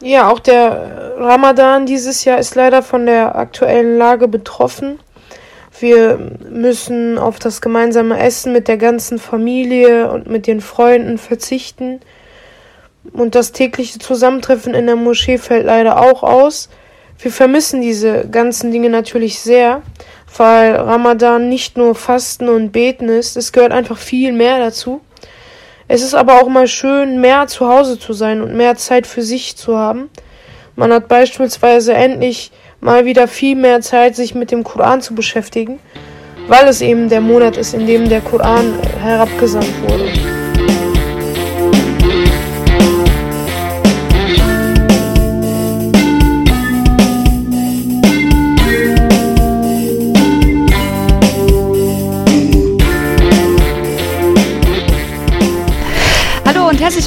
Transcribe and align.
Ja, 0.00 0.30
auch 0.30 0.38
der 0.38 1.16
Ramadan 1.18 1.84
dieses 1.84 2.24
Jahr 2.24 2.38
ist 2.38 2.54
leider 2.54 2.82
von 2.82 3.06
der 3.06 3.34
aktuellen 3.34 3.98
Lage 3.98 4.28
betroffen. 4.28 5.00
Wir 5.80 6.18
müssen 6.48 7.18
auf 7.18 7.38
das 7.38 7.60
gemeinsame 7.60 8.18
Essen 8.18 8.52
mit 8.52 8.68
der 8.68 8.76
ganzen 8.76 9.18
Familie 9.18 10.10
und 10.10 10.28
mit 10.28 10.46
den 10.46 10.60
Freunden 10.60 11.18
verzichten. 11.18 12.00
Und 13.12 13.34
das 13.34 13.52
tägliche 13.52 13.98
Zusammentreffen 13.98 14.74
in 14.74 14.86
der 14.86 14.96
Moschee 14.96 15.38
fällt 15.38 15.66
leider 15.66 16.00
auch 16.00 16.22
aus. 16.22 16.68
Wir 17.18 17.32
vermissen 17.32 17.80
diese 17.80 18.28
ganzen 18.28 18.70
Dinge 18.70 18.90
natürlich 18.90 19.40
sehr, 19.40 19.82
weil 20.36 20.76
Ramadan 20.76 21.48
nicht 21.48 21.76
nur 21.76 21.96
Fasten 21.96 22.48
und 22.48 22.70
Beten 22.70 23.08
ist, 23.08 23.36
es 23.36 23.52
gehört 23.52 23.72
einfach 23.72 23.98
viel 23.98 24.32
mehr 24.32 24.58
dazu. 24.58 25.00
Es 25.90 26.02
ist 26.02 26.14
aber 26.14 26.42
auch 26.42 26.48
mal 26.48 26.68
schön, 26.68 27.18
mehr 27.18 27.46
zu 27.46 27.66
Hause 27.66 27.98
zu 27.98 28.12
sein 28.12 28.42
und 28.42 28.54
mehr 28.54 28.76
Zeit 28.76 29.06
für 29.06 29.22
sich 29.22 29.56
zu 29.56 29.78
haben. 29.78 30.10
Man 30.76 30.92
hat 30.92 31.08
beispielsweise 31.08 31.94
endlich 31.94 32.52
mal 32.80 33.06
wieder 33.06 33.26
viel 33.26 33.56
mehr 33.56 33.80
Zeit, 33.80 34.14
sich 34.14 34.34
mit 34.34 34.50
dem 34.50 34.64
Koran 34.64 35.00
zu 35.00 35.14
beschäftigen, 35.14 35.80
weil 36.46 36.68
es 36.68 36.82
eben 36.82 37.08
der 37.08 37.22
Monat 37.22 37.56
ist, 37.56 37.72
in 37.72 37.86
dem 37.86 38.08
der 38.08 38.20
Koran 38.20 38.74
herabgesandt 39.02 39.72
wurde. 39.82 40.37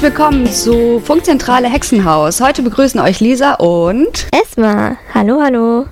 Herzlich 0.01 0.17
willkommen 0.17 0.51
zu 0.51 0.99
Funkzentrale 0.99 1.69
Hexenhaus. 1.69 2.41
Heute 2.41 2.63
begrüßen 2.63 2.99
euch 2.99 3.19
Lisa 3.19 3.53
und 3.53 4.25
Esma. 4.31 4.97
Hallo, 5.13 5.39
hallo. 5.39 5.85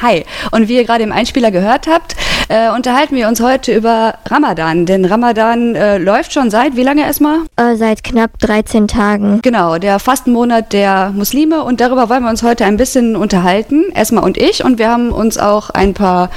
Hi. 0.00 0.24
Und 0.52 0.68
wie 0.68 0.76
ihr 0.76 0.84
gerade 0.84 1.04
im 1.04 1.12
Einspieler 1.12 1.50
gehört 1.50 1.86
habt, 1.86 2.16
äh, 2.48 2.70
unterhalten 2.74 3.16
wir 3.16 3.28
uns 3.28 3.40
heute 3.40 3.74
über 3.74 4.14
Ramadan. 4.26 4.86
Denn 4.86 5.04
Ramadan 5.04 5.74
äh, 5.74 5.98
läuft 5.98 6.32
schon 6.32 6.50
seit 6.50 6.76
wie 6.76 6.82
lange 6.82 7.02
erstmal? 7.02 7.40
Äh, 7.56 7.76
seit 7.76 8.04
knapp 8.04 8.38
13 8.38 8.88
Tagen. 8.88 9.40
Genau, 9.42 9.78
der 9.78 9.98
Fastenmonat 9.98 10.72
der 10.72 11.10
Muslime. 11.14 11.62
Und 11.64 11.80
darüber 11.80 12.08
wollen 12.08 12.22
wir 12.22 12.30
uns 12.30 12.42
heute 12.42 12.64
ein 12.64 12.76
bisschen 12.76 13.16
unterhalten, 13.16 13.84
Esma 13.94 14.20
und 14.20 14.36
ich. 14.38 14.64
Und 14.64 14.78
wir 14.78 14.90
haben 14.90 15.10
uns 15.10 15.38
auch 15.38 15.70
ein 15.70 15.94
paar 15.94 16.30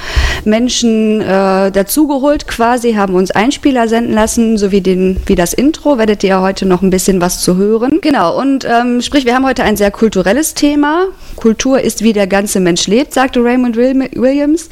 Menschen 0.44 1.20
äh, 1.20 1.70
dazugeholt, 1.70 2.46
quasi, 2.48 2.94
haben 2.94 3.14
uns 3.14 3.30
Einspieler 3.30 3.88
senden 3.88 4.14
lassen, 4.14 4.58
sowie 4.58 4.80
den, 4.80 5.20
wie 5.26 5.34
das 5.34 5.52
Intro. 5.52 5.98
Werdet 5.98 6.24
ihr 6.24 6.40
heute 6.40 6.66
noch 6.66 6.82
ein 6.82 6.90
bisschen 6.90 7.20
was 7.20 7.40
zu 7.40 7.56
hören. 7.56 8.00
Genau, 8.00 8.38
und 8.38 8.64
ähm, 8.64 9.00
sprich, 9.02 9.24
wir 9.24 9.34
haben 9.34 9.46
heute 9.46 9.62
ein 9.62 9.76
sehr 9.76 9.90
kulturelles 9.90 10.54
Thema. 10.54 11.06
Kultur 11.36 11.80
ist, 11.80 12.02
wie 12.02 12.12
der 12.12 12.26
ganze 12.26 12.60
Mensch 12.60 12.86
lebt, 12.86 13.14
sagte 13.14 13.42
Raymond 13.42 13.76
Williams. 13.76 14.68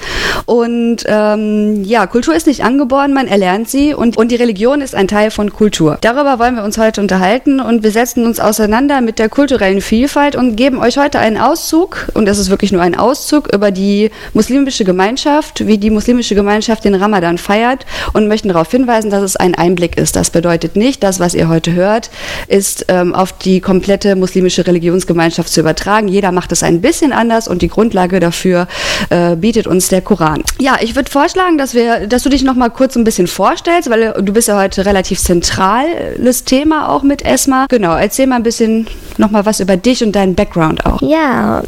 Und 0.46 1.06
äh, 1.06 1.27
ähm, 1.34 1.84
ja, 1.84 2.06
Kultur 2.06 2.34
ist 2.34 2.46
nicht 2.46 2.64
angeboren, 2.64 3.12
man 3.12 3.26
erlernt 3.26 3.68
sie 3.68 3.94
und, 3.94 4.16
und 4.16 4.30
die 4.30 4.36
Religion 4.36 4.80
ist 4.80 4.94
ein 4.94 5.08
Teil 5.08 5.30
von 5.30 5.52
Kultur. 5.52 5.98
Darüber 6.00 6.38
wollen 6.38 6.56
wir 6.56 6.64
uns 6.64 6.78
heute 6.78 7.00
unterhalten 7.00 7.60
und 7.60 7.82
wir 7.82 7.90
setzen 7.90 8.24
uns 8.24 8.40
auseinander 8.40 9.00
mit 9.00 9.18
der 9.18 9.28
kulturellen 9.28 9.80
Vielfalt 9.80 10.36
und 10.36 10.56
geben 10.56 10.78
euch 10.78 10.98
heute 10.98 11.18
einen 11.18 11.36
Auszug, 11.36 12.08
und 12.14 12.26
das 12.26 12.38
ist 12.38 12.50
wirklich 12.50 12.72
nur 12.72 12.82
ein 12.82 12.94
Auszug, 12.94 13.52
über 13.52 13.70
die 13.70 14.10
muslimische 14.34 14.84
Gemeinschaft, 14.84 15.66
wie 15.66 15.78
die 15.78 15.90
muslimische 15.90 16.34
Gemeinschaft 16.34 16.84
den 16.84 16.94
Ramadan 16.94 17.38
feiert 17.38 17.86
und 18.12 18.28
möchten 18.28 18.48
darauf 18.48 18.70
hinweisen, 18.70 19.10
dass 19.10 19.22
es 19.22 19.36
ein 19.36 19.54
Einblick 19.54 19.96
ist. 19.96 20.16
Das 20.16 20.30
bedeutet 20.30 20.76
nicht, 20.76 21.02
das, 21.02 21.20
was 21.20 21.34
ihr 21.34 21.48
heute 21.48 21.72
hört, 21.72 22.10
ist 22.48 22.86
ähm, 22.88 23.14
auf 23.14 23.32
die 23.32 23.60
komplette 23.60 24.16
muslimische 24.16 24.66
Religionsgemeinschaft 24.66 25.52
zu 25.52 25.60
übertragen. 25.60 26.08
Jeder 26.08 26.32
macht 26.32 26.52
es 26.52 26.62
ein 26.62 26.80
bisschen 26.80 27.12
anders 27.12 27.48
und 27.48 27.62
die 27.62 27.68
Grundlage 27.68 28.20
dafür 28.20 28.68
äh, 29.10 29.36
bietet 29.36 29.66
uns 29.66 29.88
der 29.88 30.00
Koran. 30.00 30.42
Ja, 30.58 30.76
ich 30.80 30.96
würde 30.96 31.10
vorschlagen, 31.18 31.58
dass 31.58 31.74
wir, 31.74 32.06
dass 32.06 32.22
du 32.22 32.28
dich 32.28 32.44
noch 32.44 32.54
mal 32.54 32.68
kurz 32.68 32.94
ein 32.94 33.02
bisschen 33.02 33.26
vorstellst, 33.26 33.90
weil 33.90 34.14
du 34.22 34.32
bist 34.32 34.46
ja 34.46 34.56
heute 34.56 34.86
relativ 34.86 35.18
zentrales 35.18 36.44
Thema 36.44 36.90
auch 36.90 37.02
mit 37.02 37.22
ESMA. 37.22 37.66
Genau, 37.68 37.96
erzähl 37.96 38.28
mal 38.28 38.36
ein 38.36 38.44
bisschen 38.44 38.86
noch 39.16 39.32
mal 39.32 39.44
was 39.44 39.58
über 39.58 39.76
dich 39.76 40.04
und 40.04 40.12
deinen 40.12 40.36
Background 40.36 40.86
auch. 40.86 41.02
Ja, 41.02 41.64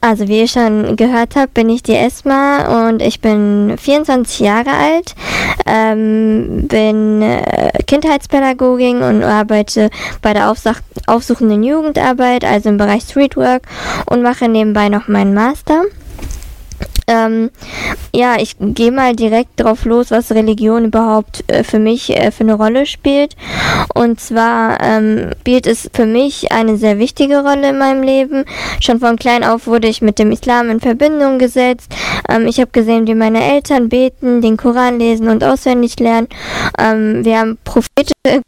also 0.00 0.28
wie 0.28 0.38
ihr 0.38 0.46
schon 0.46 0.94
gehört 0.94 1.34
habt, 1.34 1.52
bin 1.52 1.68
ich 1.68 1.82
die 1.82 1.96
Esma 1.96 2.88
und 2.88 3.02
ich 3.02 3.20
bin 3.20 3.74
24 3.76 4.38
Jahre 4.38 4.70
alt, 4.70 5.16
ähm, 5.66 6.68
bin 6.68 7.22
äh, 7.22 7.72
Kindheitspädagogin 7.84 9.02
und 9.02 9.24
arbeite 9.24 9.90
bei 10.22 10.32
der 10.32 10.48
Aufsach 10.48 10.80
aufsuchenden 11.08 11.64
Jugendarbeit, 11.64 12.44
also 12.44 12.68
im 12.68 12.76
Bereich 12.76 13.02
Streetwork 13.02 13.62
und 14.06 14.22
mache 14.22 14.48
nebenbei 14.48 14.88
noch 14.88 15.08
meinen 15.08 15.34
Master. 15.34 15.82
Ähm, 17.12 17.50
ja, 18.14 18.36
ich 18.38 18.56
gehe 18.58 18.90
mal 18.90 19.14
direkt 19.14 19.60
drauf 19.60 19.84
los, 19.84 20.10
was 20.10 20.32
Religion 20.32 20.86
überhaupt 20.86 21.44
äh, 21.48 21.62
für 21.62 21.78
mich 21.78 22.10
äh, 22.16 22.30
für 22.30 22.44
eine 22.44 22.54
Rolle 22.54 22.86
spielt. 22.86 23.36
Und 23.94 24.18
zwar 24.20 24.80
ähm, 24.80 25.30
spielt 25.40 25.66
es 25.66 25.90
für 25.92 26.06
mich 26.06 26.52
eine 26.52 26.76
sehr 26.76 26.98
wichtige 26.98 27.42
Rolle 27.42 27.70
in 27.70 27.78
meinem 27.78 28.02
Leben. 28.02 28.44
Schon 28.80 29.00
von 29.00 29.16
klein 29.16 29.44
auf 29.44 29.66
wurde 29.66 29.88
ich 29.88 30.00
mit 30.00 30.18
dem 30.18 30.32
Islam 30.32 30.70
in 30.70 30.80
Verbindung 30.80 31.38
gesetzt. 31.38 31.94
Ähm, 32.28 32.46
ich 32.46 32.60
habe 32.60 32.70
gesehen, 32.70 33.06
wie 33.06 33.14
meine 33.14 33.42
Eltern 33.42 33.88
beten, 33.90 34.40
den 34.40 34.56
Koran 34.56 34.98
lesen 34.98 35.28
und 35.28 35.44
auswendig 35.44 35.98
lernen. 36.00 36.28
Ähm, 36.78 37.24
wir 37.24 37.38
haben 37.38 37.58
prophetische 37.64 38.42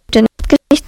Geschichten 0.49 0.84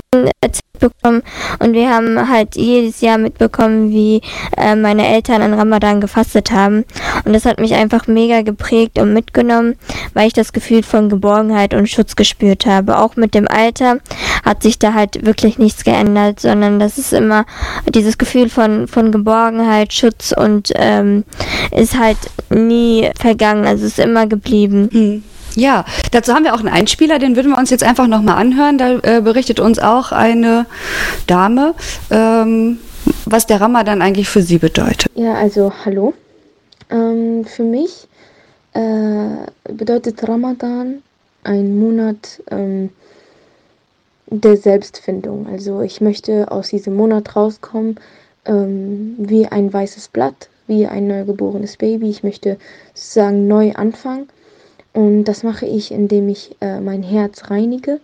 erzählt 0.87 0.93
bekommen 1.03 1.23
und 1.59 1.73
wir 1.73 1.91
haben 1.91 2.29
halt 2.29 2.57
jedes 2.57 3.01
Jahr 3.01 3.19
mitbekommen, 3.19 3.91
wie 3.91 4.21
äh, 4.57 4.75
meine 4.75 5.07
Eltern 5.07 5.43
an 5.43 5.55
Ramadan 5.55 6.01
gefastet 6.01 6.51
haben 6.51 6.85
und 7.25 7.33
das 7.33 7.45
hat 7.45 7.61
mich 7.61 7.75
einfach 7.75 8.07
mega 8.07 8.43
geprägt 8.43 8.99
und 8.99 9.13
mitgenommen, 9.13 9.77
weil 10.15 10.29
ich 10.29 10.33
das 10.33 10.53
Gefühl 10.53 10.83
von 10.83 11.09
Geborgenheit 11.09 11.75
und 11.75 11.89
Schutz 11.89 12.17
gespürt 12.17 12.67
habe. 12.67 12.99
Auch 12.99 13.17
mit 13.17 13.35
dem 13.35 13.49
Alter 13.49 13.99
hat 14.45 14.63
sich 14.63 14.79
da 14.79 14.95
halt 14.95 15.25
wirklich 15.25 15.59
nichts 15.59 15.85
geändert, 15.85 16.41
sondern 16.41 16.79
das 16.79 16.99
ist 16.99 17.13
immer 17.13 17.45
dieses 17.89 18.19
Gefühl 18.19 18.49
von, 18.49 18.89
von 18.89 19.13
Geborgenheit, 19.13 19.93
Schutz 19.93 20.33
und 20.37 20.73
ähm, 20.77 21.25
ist 21.73 21.99
halt 21.99 22.19
nie 22.51 23.11
vergangen, 23.19 23.67
also 23.67 23.87
ist 23.87 23.99
immer 23.99 24.27
geblieben. 24.27 24.89
Hm. 24.93 25.25
Ja, 25.57 25.87
dazu 26.13 26.35
haben 26.35 26.45
wir 26.45 26.55
auch 26.55 26.61
einen 26.61 26.69
Einspieler, 26.69 27.19
den 27.19 27.35
würden 27.35 27.51
wir 27.51 27.59
uns 27.59 27.71
jetzt 27.71 27.83
einfach 27.83 28.07
nochmal 28.07 28.37
anhören. 28.37 28.77
Da 28.77 28.99
äh, 28.99 29.23
berichtet 29.23 29.59
uns 29.59 29.79
auch 29.79 30.13
eine 30.13 30.67
Dame, 31.27 31.75
ähm, 32.11 32.79
was 33.25 33.47
der 33.47 33.63
Ramadan 33.63 34.03
eigentlich 34.03 34.29
für 34.29 34.43
sie 34.43 34.59
bedeutet. 34.59 35.11
Ja, 35.15 35.33
also 35.33 35.73
hallo. 35.85 36.13
Ähm, 36.91 37.47
für 37.47 37.63
mich 37.63 38.07
äh, 38.75 39.73
bedeutet 39.73 40.29
Ramadan 40.29 41.03
ein 41.43 41.79
Monat 41.79 42.43
ähm, 42.51 42.91
der 44.27 44.59
Selbstfindung. 44.59 45.47
Also 45.51 45.81
ich 45.81 46.03
möchte 46.03 46.51
aus 46.53 46.69
diesem 46.69 46.97
Monat 46.97 47.35
rauskommen 47.35 47.99
ähm, 48.45 49.15
wie 49.19 49.47
ein 49.47 49.73
weißes 49.73 50.09
Blatt, 50.09 50.51
wie 50.67 50.87
ein 50.87 51.07
neugeborenes 51.07 51.79
Baby. 51.79 52.11
Ich 52.11 52.23
möchte 52.23 52.59
sozusagen 52.93 53.49
neu 53.49 53.73
anfangen 53.73 54.29
und 54.97 55.25
das 55.25 55.43
mache 55.43 55.67
ich, 55.67 55.93
indem 55.93 56.31
ich 56.31 56.57
äh, 56.63 56.81
mein 56.81 57.03
Herz 57.03 57.51
reinige. 57.51 58.01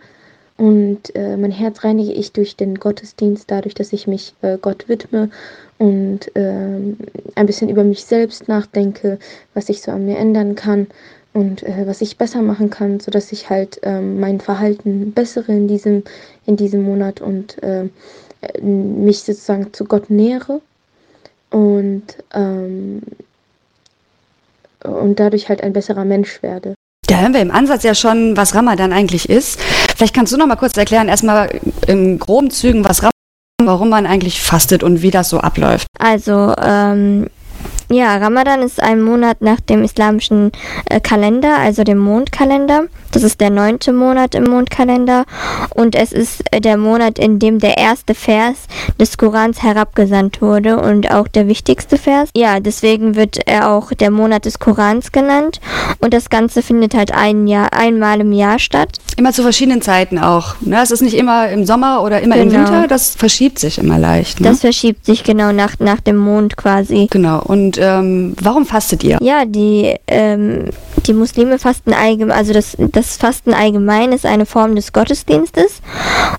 Und 0.57 1.15
äh, 1.15 1.35
mein 1.37 1.49
Herz 1.49 1.83
reinige 1.83 2.13
ich 2.13 2.33
durch 2.33 2.55
den 2.55 2.75
Gottesdienst, 2.75 3.49
dadurch, 3.49 3.73
dass 3.73 3.93
ich 3.93 4.05
mich 4.05 4.35
äh, 4.43 4.59
Gott 4.61 4.87
widme 4.87 5.31
und 5.79 6.31
ähm, 6.35 6.97
ein 7.33 7.47
bisschen 7.47 7.69
über 7.69 7.83
mich 7.83 8.05
selbst 8.05 8.47
nachdenke, 8.47 9.17
was 9.55 9.69
ich 9.69 9.81
so 9.81 9.89
an 9.89 10.05
mir 10.05 10.19
ändern 10.19 10.53
kann 10.53 10.85
und 11.33 11.63
äh, 11.63 11.87
was 11.87 12.01
ich 12.01 12.19
besser 12.19 12.43
machen 12.43 12.69
kann, 12.69 12.99
sodass 12.99 13.31
ich 13.31 13.49
halt 13.49 13.79
ähm, 13.81 14.19
mein 14.19 14.39
Verhalten 14.39 15.13
bessere 15.13 15.51
in 15.51 15.67
diesem, 15.67 16.03
in 16.45 16.57
diesem 16.57 16.83
Monat 16.83 17.21
und 17.21 17.57
äh, 17.63 17.89
mich 18.61 19.23
sozusagen 19.23 19.73
zu 19.73 19.85
Gott 19.85 20.11
nähere. 20.11 20.61
Und 21.49 22.03
ähm, 22.35 23.01
und 24.83 25.19
dadurch 25.19 25.49
halt 25.49 25.63
ein 25.63 25.73
besserer 25.73 26.05
Mensch 26.05 26.43
werde. 26.43 26.75
Da 27.07 27.17
hören 27.17 27.33
wir 27.33 27.41
im 27.41 27.51
Ansatz 27.51 27.83
ja 27.83 27.95
schon, 27.95 28.37
was 28.37 28.55
Ramadan 28.55 28.93
eigentlich 28.93 29.29
ist. 29.29 29.59
Vielleicht 29.95 30.15
kannst 30.15 30.31
du 30.31 30.37
noch 30.37 30.47
mal 30.47 30.55
kurz 30.55 30.77
erklären, 30.77 31.09
erstmal 31.09 31.59
in 31.87 32.17
groben 32.17 32.49
Zügen, 32.49 32.85
was 32.85 32.99
Ramadan, 32.99 33.11
warum 33.63 33.89
man 33.89 34.05
eigentlich 34.05 34.41
fastet 34.41 34.83
und 34.83 35.01
wie 35.01 35.11
das 35.11 35.29
so 35.29 35.39
abläuft. 35.39 35.87
Also, 35.99 36.53
ähm, 36.61 37.27
Ja, 37.89 38.17
Ramadan 38.17 38.61
ist 38.61 38.81
ein 38.81 39.01
Monat 39.01 39.41
nach 39.41 39.59
dem 39.59 39.83
islamischen 39.83 40.51
äh, 40.89 40.99
Kalender, 40.99 41.57
also 41.59 41.83
dem 41.83 41.97
Mondkalender. 41.97 42.83
Das 43.11 43.21
ist 43.21 43.39
der 43.41 43.51
neunte 43.51 43.93
Monat 43.93 44.33
im 44.33 44.45
Mondkalender 44.45 45.25
und 45.75 45.93
es 45.95 46.11
ist 46.11 46.43
äh, 46.51 46.59
der 46.61 46.77
Monat, 46.77 47.19
in 47.19 47.37
dem 47.37 47.59
der 47.59 47.77
erste 47.77 48.15
Vers 48.15 48.55
des 48.99 49.17
Korans 49.17 49.61
herabgesandt 49.61 50.41
wurde 50.41 50.79
und 50.79 51.11
auch 51.11 51.27
der 51.27 51.47
wichtigste 51.47 51.97
Vers. 51.97 52.29
Ja, 52.35 52.59
deswegen 52.59 53.15
wird 53.15 53.39
er 53.45 53.69
auch 53.69 53.91
der 53.93 54.09
Monat 54.09 54.45
des 54.45 54.57
Korans 54.57 55.11
genannt 55.11 55.59
und 55.99 56.13
das 56.13 56.29
Ganze 56.29 56.63
findet 56.63 56.95
halt 56.95 57.13
ein 57.13 57.45
Jahr, 57.47 57.73
einmal 57.73 58.21
im 58.21 58.31
Jahr 58.31 58.57
statt. 58.57 58.97
Immer 59.17 59.31
zu 59.31 59.43
verschiedenen 59.43 59.81
Zeiten 59.83 60.17
auch. 60.17 60.55
Ne? 60.61 60.81
Es 60.81 60.89
ist 60.89 61.01
nicht 61.01 61.15
immer 61.15 61.49
im 61.49 61.65
Sommer 61.65 62.01
oder 62.01 62.21
immer 62.21 62.35
im 62.37 62.49
Genau. 62.49 62.59
Winter, 62.71 62.87
das 62.87 63.15
verschiebt 63.15 63.59
sich 63.59 63.77
immer 63.77 63.99
leicht. 63.99 64.39
Ne? 64.39 64.47
Das 64.49 64.61
verschiebt 64.61 65.05
sich 65.05 65.23
genau 65.23 65.51
nach, 65.51 65.77
nach 65.79 65.99
dem 65.99 66.17
Mond 66.17 66.57
quasi. 66.57 67.07
genau. 67.11 67.41
Und 67.43 67.72
ähm, 67.79 68.35
warum 68.41 68.65
fastet 68.65 69.03
ihr? 69.03 69.17
Ja, 69.21 69.45
die, 69.45 69.95
ähm, 70.07 70.69
die 71.07 71.13
Muslime 71.13 71.59
fasten 71.59 71.93
allgemein, 71.93 72.37
also 72.37 72.53
das, 72.53 72.75
das 72.77 73.17
Fasten 73.17 73.53
allgemein 73.53 74.11
ist 74.11 74.25
eine 74.25 74.45
Form 74.45 74.75
des 74.75 74.93
Gottesdienstes 74.93 75.81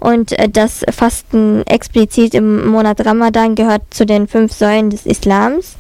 und 0.01 0.33
äh, 0.39 0.49
das 0.49 0.85
Fasten 0.91 1.63
explizit 1.67 2.35
im 2.35 2.67
Monat 2.67 3.05
Ramadan 3.05 3.55
gehört 3.55 3.83
zu 3.91 4.07
den 4.07 4.27
fünf 4.27 4.53
Säulen 4.53 4.91
des 4.91 5.07
Islams. 5.07 5.77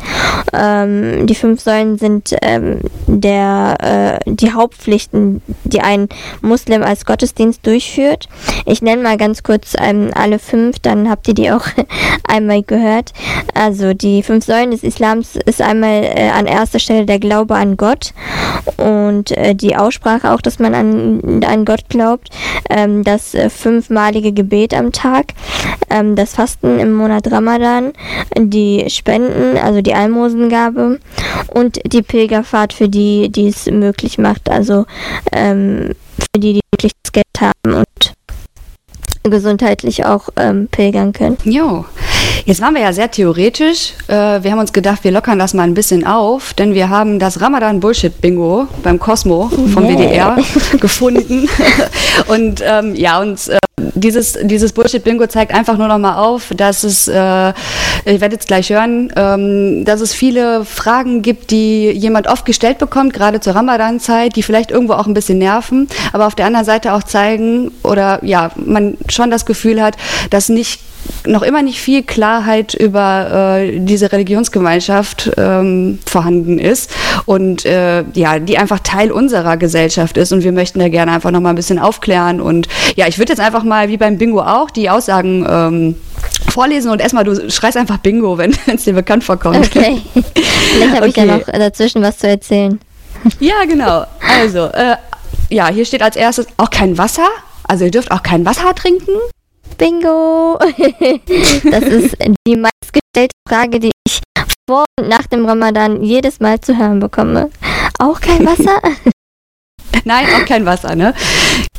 Ähm, 0.52 1.26
die 1.26 1.34
fünf 1.34 1.60
Säulen 1.60 1.98
sind 1.98 2.34
ähm, 2.42 2.80
der, 3.06 4.20
äh, 4.24 4.30
die 4.30 4.52
Hauptpflichten, 4.52 5.42
die 5.64 5.80
ein 5.80 6.08
Muslim 6.42 6.82
als 6.82 7.04
Gottesdienst 7.04 7.66
durchführt. 7.66 8.28
Ich 8.66 8.82
nenne 8.82 9.02
mal 9.02 9.16
ganz 9.16 9.42
kurz 9.42 9.74
ähm, 9.78 10.10
alle 10.14 10.38
fünf, 10.38 10.78
dann 10.80 11.08
habt 11.08 11.28
ihr 11.28 11.34
die 11.34 11.50
auch 11.50 11.66
einmal 12.28 12.62
gehört. 12.62 13.12
Also 13.54 13.94
die 13.94 14.22
fünf 14.22 14.44
Säulen 14.44 14.70
des 14.72 14.82
Islams 14.82 15.36
ist 15.36 15.62
einmal 15.62 16.04
äh, 16.04 16.30
an 16.30 16.46
erster 16.46 16.78
Stelle 16.78 17.06
der 17.06 17.18
Glaube 17.18 17.54
an 17.54 17.76
Gott 17.76 18.12
und 18.76 19.30
äh, 19.32 19.54
die 19.54 19.76
Aussprache 19.76 20.32
auch, 20.32 20.40
dass 20.40 20.58
man 20.58 20.74
an, 20.74 21.44
an 21.44 21.64
Gott 21.64 21.88
glaubt, 21.88 22.30
ähm, 22.70 23.04
das 23.04 23.34
äh, 23.34 23.50
fünfmalige 23.50 24.32
Gebet 24.32 24.74
am 24.74 24.92
Tag, 24.92 25.34
ähm, 25.90 26.16
das 26.16 26.34
Fasten 26.34 26.78
im 26.78 26.92
Monat 26.94 27.30
Ramadan, 27.30 27.92
die 28.36 28.84
Spenden, 28.88 29.56
also 29.58 29.80
die 29.80 29.94
Almosengabe 29.94 30.98
und 31.52 31.80
die 31.84 32.02
Pilgerfahrt 32.02 32.72
für 32.72 32.88
die, 32.88 33.30
die 33.30 33.48
es 33.48 33.66
möglich 33.66 34.18
macht, 34.18 34.50
also 34.50 34.86
ähm, 35.32 35.90
für 36.18 36.40
die, 36.40 36.54
die 36.54 36.60
wirklich 36.72 36.92
das 37.02 37.12
Geld 37.12 37.24
haben 37.40 37.74
und 37.74 38.14
gesundheitlich 39.22 40.04
auch 40.04 40.28
ähm, 40.36 40.68
pilgern 40.70 41.12
können. 41.12 41.38
Jo. 41.44 41.84
Jetzt 42.46 42.60
waren 42.60 42.74
wir 42.74 42.82
ja 42.82 42.92
sehr 42.92 43.10
theoretisch. 43.10 43.94
Äh, 44.06 44.42
wir 44.42 44.52
haben 44.52 44.58
uns 44.58 44.74
gedacht, 44.74 45.02
wir 45.02 45.10
lockern 45.12 45.38
das 45.38 45.54
mal 45.54 45.62
ein 45.62 45.72
bisschen 45.72 46.06
auf, 46.06 46.52
denn 46.52 46.74
wir 46.74 46.90
haben 46.90 47.18
das 47.18 47.40
Ramadan 47.40 47.80
Bullshit 47.80 48.20
Bingo 48.20 48.66
beim 48.82 48.98
Cosmo 48.98 49.48
vom 49.48 49.84
Yeah. 49.84 50.36
WDR 50.36 50.36
gefunden. 50.78 51.48
und 52.26 52.62
ähm, 52.62 52.94
ja, 52.94 53.18
uns 53.18 53.48
äh, 53.48 53.56
dieses, 53.94 54.36
dieses 54.42 54.72
Bullshit 54.72 55.02
Bingo 55.02 55.26
zeigt 55.26 55.54
einfach 55.54 55.78
nur 55.78 55.88
noch 55.88 55.96
mal 55.96 56.16
auf, 56.16 56.52
dass 56.54 56.84
es, 56.84 57.08
äh, 57.08 57.12
ihr 57.14 57.54
werdet 58.04 58.40
es 58.40 58.46
gleich 58.46 58.68
hören, 58.68 59.10
ähm, 59.16 59.86
dass 59.86 60.02
es 60.02 60.12
viele 60.12 60.66
Fragen 60.66 61.22
gibt, 61.22 61.50
die 61.50 61.90
jemand 61.92 62.26
oft 62.26 62.44
gestellt 62.44 62.76
bekommt, 62.76 63.14
gerade 63.14 63.40
zur 63.40 63.54
Ramadan-Zeit, 63.54 64.36
die 64.36 64.42
vielleicht 64.42 64.70
irgendwo 64.70 64.92
auch 64.92 65.06
ein 65.06 65.14
bisschen 65.14 65.38
nerven, 65.38 65.88
aber 66.12 66.26
auf 66.26 66.34
der 66.34 66.44
anderen 66.44 66.66
Seite 66.66 66.92
auch 66.92 67.04
zeigen 67.04 67.70
oder 67.82 68.22
ja, 68.22 68.50
man 68.56 68.98
schon 69.08 69.30
das 69.30 69.46
Gefühl 69.46 69.82
hat, 69.82 69.96
dass 70.28 70.50
nicht 70.50 70.80
noch 71.26 71.42
immer 71.42 71.62
nicht 71.62 71.80
viel 71.80 72.02
Klarheit 72.02 72.74
über 72.74 73.56
äh, 73.58 73.78
diese 73.80 74.12
Religionsgemeinschaft 74.12 75.30
ähm, 75.36 75.98
vorhanden 76.06 76.58
ist 76.58 76.90
und 77.26 77.64
äh, 77.64 78.04
ja, 78.14 78.38
die 78.38 78.58
einfach 78.58 78.80
Teil 78.80 79.10
unserer 79.10 79.56
Gesellschaft 79.56 80.16
ist 80.16 80.32
und 80.32 80.44
wir 80.44 80.52
möchten 80.52 80.78
da 80.78 80.88
gerne 80.88 81.12
einfach 81.12 81.30
noch 81.30 81.40
mal 81.40 81.50
ein 81.50 81.54
bisschen 81.56 81.78
aufklären 81.78 82.40
und 82.40 82.68
ja, 82.96 83.06
ich 83.06 83.18
würde 83.18 83.32
jetzt 83.32 83.40
einfach 83.40 83.64
mal 83.64 83.88
wie 83.88 83.96
beim 83.96 84.18
Bingo 84.18 84.40
auch 84.40 84.70
die 84.70 84.90
Aussagen 84.90 85.46
ähm, 85.48 85.94
vorlesen 86.50 86.90
und 86.90 87.00
erstmal 87.00 87.24
du 87.24 87.50
schreist 87.50 87.76
einfach 87.76 87.98
Bingo, 87.98 88.38
wenn 88.38 88.54
es 88.66 88.84
dir 88.84 88.92
bekannt 88.94 89.24
vorkommt. 89.24 89.56
Okay. 89.56 90.02
Vielleicht 90.72 90.94
habe 90.96 91.08
ich 91.08 91.16
ja 91.16 91.24
Okay. 91.24 91.38
noch 91.38 91.58
dazwischen 91.58 92.02
was 92.02 92.18
zu 92.18 92.28
erzählen. 92.28 92.78
Ja, 93.40 93.64
genau. 93.66 94.04
Also, 94.38 94.66
äh, 94.66 94.96
ja, 95.48 95.68
hier 95.68 95.86
steht 95.86 96.02
als 96.02 96.14
erstes 96.16 96.46
auch 96.58 96.68
kein 96.68 96.98
Wasser. 96.98 97.26
Also 97.66 97.86
ihr 97.86 97.90
dürft 97.90 98.10
auch 98.10 98.22
kein 98.22 98.44
Wasser 98.44 98.74
trinken. 98.74 99.12
Bingo! 99.76 100.58
Das 101.70 101.84
ist 101.84 102.16
die 102.46 102.56
meistgestellte 102.56 103.34
Frage, 103.48 103.80
die 103.80 103.90
ich 104.06 104.20
vor 104.68 104.84
und 104.98 105.08
nach 105.08 105.26
dem 105.26 105.46
Ramadan 105.46 106.02
jedes 106.02 106.40
Mal 106.40 106.60
zu 106.60 106.76
hören 106.76 107.00
bekomme. 107.00 107.50
Auch 107.98 108.20
kein 108.20 108.46
Wasser? 108.46 108.80
Nein, 110.04 110.26
auch 110.36 110.46
kein 110.46 110.64
Wasser, 110.66 110.94
ne? 110.94 111.14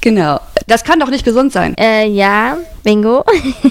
Genau. 0.01 0.39
Das 0.67 0.83
kann 0.83 0.99
doch 0.99 1.09
nicht 1.09 1.25
gesund 1.25 1.51
sein. 1.51 1.75
äh, 1.77 2.07
ja, 2.07 2.57
Bingo. 2.83 3.23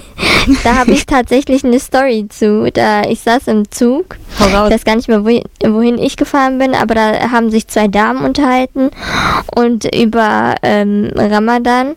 da 0.65 0.77
habe 0.77 0.93
ich 0.93 1.07
tatsächlich 1.07 1.65
eine 1.65 1.81
Story 1.81 2.27
zu. 2.29 2.71
Da 2.73 3.03
ich 3.03 3.21
saß 3.21 3.49
im 3.49 3.71
Zug. 3.71 4.17
Hau 4.39 4.47
Ich 4.47 4.73
weiß 4.73 4.85
gar 4.85 4.97
nicht 4.97 5.09
mehr, 5.09 5.25
wohin, 5.25 5.45
wohin 5.65 5.99
ich 5.99 6.17
gefahren 6.17 6.59
bin, 6.59 6.75
aber 6.75 6.95
da 6.95 7.31
haben 7.31 7.51
sich 7.51 7.67
zwei 7.69 7.89
Damen 7.89 8.25
unterhalten 8.25 8.91
und 9.57 9.93
über 9.95 10.55
ähm, 10.63 11.11
Ramadan. 11.15 11.97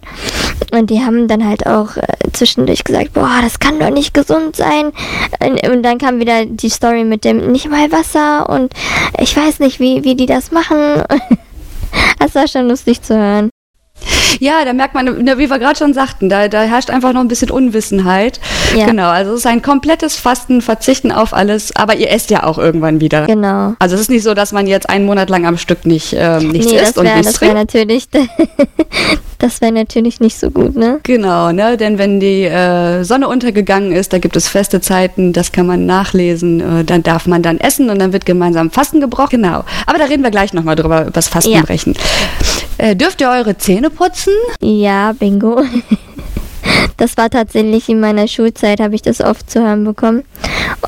Und 0.72 0.90
die 0.90 1.04
haben 1.04 1.28
dann 1.28 1.48
halt 1.48 1.66
auch 1.68 1.98
äh, 1.98 2.08
zwischendurch 2.34 2.84
gesagt, 2.84 3.14
boah, 3.14 3.40
das 3.42 3.60
kann 3.60 3.80
doch 3.80 3.90
nicht 3.90 4.14
gesund 4.14 4.56
sein. 4.56 4.92
Und, 5.40 5.84
dann 5.84 5.98
kam 5.98 6.20
wieder 6.20 6.46
die 6.46 6.70
Story 6.70 7.04
mit 7.04 7.24
dem 7.24 7.52
nicht 7.52 7.70
mal 7.70 7.92
Wasser 7.92 8.50
und 8.50 8.74
ich 9.20 9.36
weiß 9.36 9.60
nicht, 9.60 9.80
wie, 9.80 10.04
wie 10.04 10.16
die 10.16 10.26
das 10.26 10.52
machen. 10.52 11.04
Das 12.20 12.36
war 12.36 12.48
schon 12.48 12.68
lustig 12.68 13.02
zu 13.02 13.16
hören. 13.16 13.50
Ja, 14.40 14.66
da 14.66 14.74
merkt 14.74 14.94
man, 14.94 15.26
wie 15.26 15.50
wir 15.50 15.60
gerade 15.60 15.78
schon 15.78 15.94
sagten, 15.94 16.30
da, 16.30 16.48
da 16.48 16.62
herrscht 16.62 16.90
einfach 16.90 17.14
noch 17.14 17.22
ein 17.22 17.28
bisschen 17.28 17.52
Unwissenheit. 17.52 18.40
Ja. 18.76 18.86
Genau, 18.86 19.10
also 19.10 19.34
es 19.34 19.40
ist 19.40 19.48
ein 19.48 19.62
komplettes 19.62 20.16
Fasten, 20.16 20.62
Verzichten 20.62 21.12
auf 21.12 21.34
alles, 21.34 21.76
aber 21.76 21.96
ihr 21.96 22.12
esst 22.12 22.30
ja 22.30 22.44
auch 22.44 22.58
irgendwann 22.58 23.02
wieder. 23.02 23.26
Genau. 23.26 23.76
Also 23.80 23.96
es 23.96 24.02
ist 24.02 24.10
nicht 24.10 24.24
so, 24.24 24.34
dass 24.34 24.52
man 24.52 24.68
jetzt 24.68 24.90
einen 24.90 25.06
Monat 25.06 25.30
lang 25.30 25.46
am 25.46 25.58
Stück 25.58 25.86
nicht, 25.86 26.16
ähm, 26.18 26.50
nichts 26.50 26.72
nee, 26.72 26.80
isst 26.80 26.98
das 26.98 26.98
und 26.98 27.04
nichts 27.06 27.34
das 27.34 27.42
wär 27.42 27.50
trinkt. 27.50 27.74
natürlich, 27.74 28.08
das 29.40 29.62
wäre 29.62 29.72
natürlich 29.72 30.20
nicht 30.20 30.40
so 30.40 30.52
gut, 30.52 30.76
ne? 30.76 31.00
Genau, 31.04 31.52
ne? 31.52 31.78
Denn 31.78 31.98
wenn 31.98 32.20
die 32.20 32.44
äh, 32.44 33.04
Sonne 33.04 33.28
untergegangen 33.28 33.92
ist, 33.92 34.14
da 34.14 34.20
gibt 34.20 34.36
es 34.36 34.48
feste 34.48 34.82
Zeiten, 34.82 35.34
das 35.34 35.52
kann 35.52 35.66
man 35.68 35.86
nachlesen. 35.86 36.60
Äh, 36.60 36.84
dann 36.84 37.04
darf 37.04 37.28
man 37.28 37.42
dann 37.42 37.60
essen 37.60 37.90
und 37.90 38.00
dann 38.00 38.14
wird 38.14 38.26
gemeinsam 38.26 38.72
Fasten 38.72 39.02
gebrochen. 39.02 39.28
Genau. 39.42 39.64
Aber 39.86 39.98
da 39.98 40.06
reden 40.06 40.24
wir 40.24 40.32
gleich 40.32 40.54
nochmal 40.54 40.76
drüber, 40.76 41.02
über 41.02 41.12
das 41.12 41.28
Fastenbrechen. 41.28 41.96
Äh, 42.78 42.96
dürft 42.96 43.22
ihr 43.22 43.30
eure 43.30 43.58
Zähne 43.58 43.90
putzen? 43.90 44.34
Ja, 44.62 45.14
bingo. 45.14 45.64
Das 46.98 47.16
war 47.16 47.30
tatsächlich 47.30 47.88
in 47.90 48.00
meiner 48.00 48.28
Schulzeit, 48.28 48.80
habe 48.80 48.96
ich 48.96 49.02
das 49.02 49.22
oft 49.22 49.50
zu 49.50 49.62
hören 49.62 49.84
bekommen. 49.84 50.24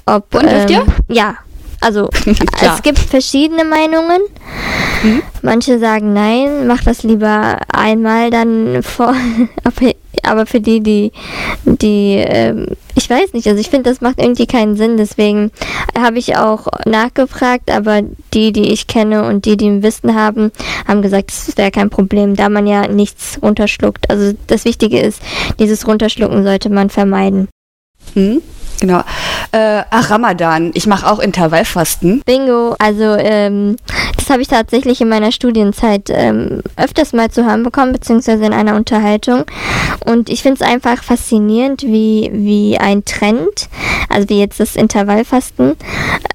Ob, 0.05 0.33
Und 0.33 0.43
dürft 0.43 0.69
ihr? 0.71 0.85
Ja. 1.07 1.37
Also, 1.81 2.09
es 2.61 2.81
gibt 2.81 2.99
verschiedene 2.99 3.63
Meinungen. 3.63 4.21
Mhm. 5.03 5.21
Manche 5.41 5.79
sagen 5.79 6.11
nein, 6.13 6.67
mach 6.67 6.83
das 6.83 7.03
lieber 7.03 7.57
einmal 7.73 8.29
dann 8.29 8.83
vor. 8.83 9.15
Aber- 10.23 10.45
für 10.45 10.59
die, 10.59 10.81
die, 10.81 11.11
die, 11.65 12.15
ähm, 12.17 12.67
ich 12.95 13.09
weiß 13.09 13.33
nicht, 13.33 13.47
also 13.47 13.59
ich 13.59 13.69
finde, 13.69 13.89
das 13.89 14.01
macht 14.01 14.19
irgendwie 14.19 14.45
keinen 14.47 14.75
Sinn. 14.75 14.97
Deswegen 14.97 15.49
habe 15.97 16.19
ich 16.19 16.35
auch 16.35 16.67
nachgefragt, 16.85 17.71
aber 17.71 18.01
die, 18.33 18.51
die 18.51 18.71
ich 18.71 18.85
kenne 18.87 19.23
und 19.25 19.45
die, 19.45 19.55
die 19.57 19.67
ein 19.69 19.81
Wissen 19.81 20.13
haben, 20.15 20.51
haben 20.87 21.01
gesagt, 21.01 21.31
das 21.31 21.57
wäre 21.57 21.71
kein 21.71 21.89
Problem, 21.89 22.35
da 22.35 22.49
man 22.49 22.67
ja 22.67 22.87
nichts 22.87 23.39
runterschluckt. 23.41 24.09
Also 24.09 24.33
das 24.47 24.65
Wichtige 24.65 24.99
ist, 24.99 25.21
dieses 25.57 25.87
Runterschlucken 25.87 26.43
sollte 26.43 26.69
man 26.69 26.89
vermeiden. 26.89 27.47
Hm? 28.13 28.41
Genau. 28.81 29.01
Äh, 29.51 29.83
ach, 29.89 30.11
Ramadan. 30.11 30.71
Ich 30.73 30.85
mache 30.85 31.09
auch 31.09 31.19
Intervallfasten. 31.19 32.21
Bingo, 32.25 32.75
also 32.79 33.15
ähm, 33.17 33.77
habe 34.29 34.41
ich 34.41 34.47
tatsächlich 34.47 35.01
in 35.01 35.09
meiner 35.09 35.31
Studienzeit 35.31 36.09
ähm, 36.09 36.61
öfters 36.75 37.13
mal 37.13 37.31
zu 37.31 37.45
hören 37.45 37.63
bekommen, 37.63 37.93
beziehungsweise 37.93 38.45
in 38.45 38.53
einer 38.53 38.75
Unterhaltung. 38.75 39.45
Und 40.05 40.29
ich 40.29 40.41
finde 40.41 40.55
es 40.55 40.67
einfach 40.67 41.03
faszinierend, 41.03 41.83
wie, 41.83 42.29
wie 42.33 42.77
ein 42.77 43.05
Trend, 43.05 43.69
also 44.09 44.29
wie 44.29 44.39
jetzt 44.39 44.59
das 44.59 44.75
Intervallfasten, 44.75 45.75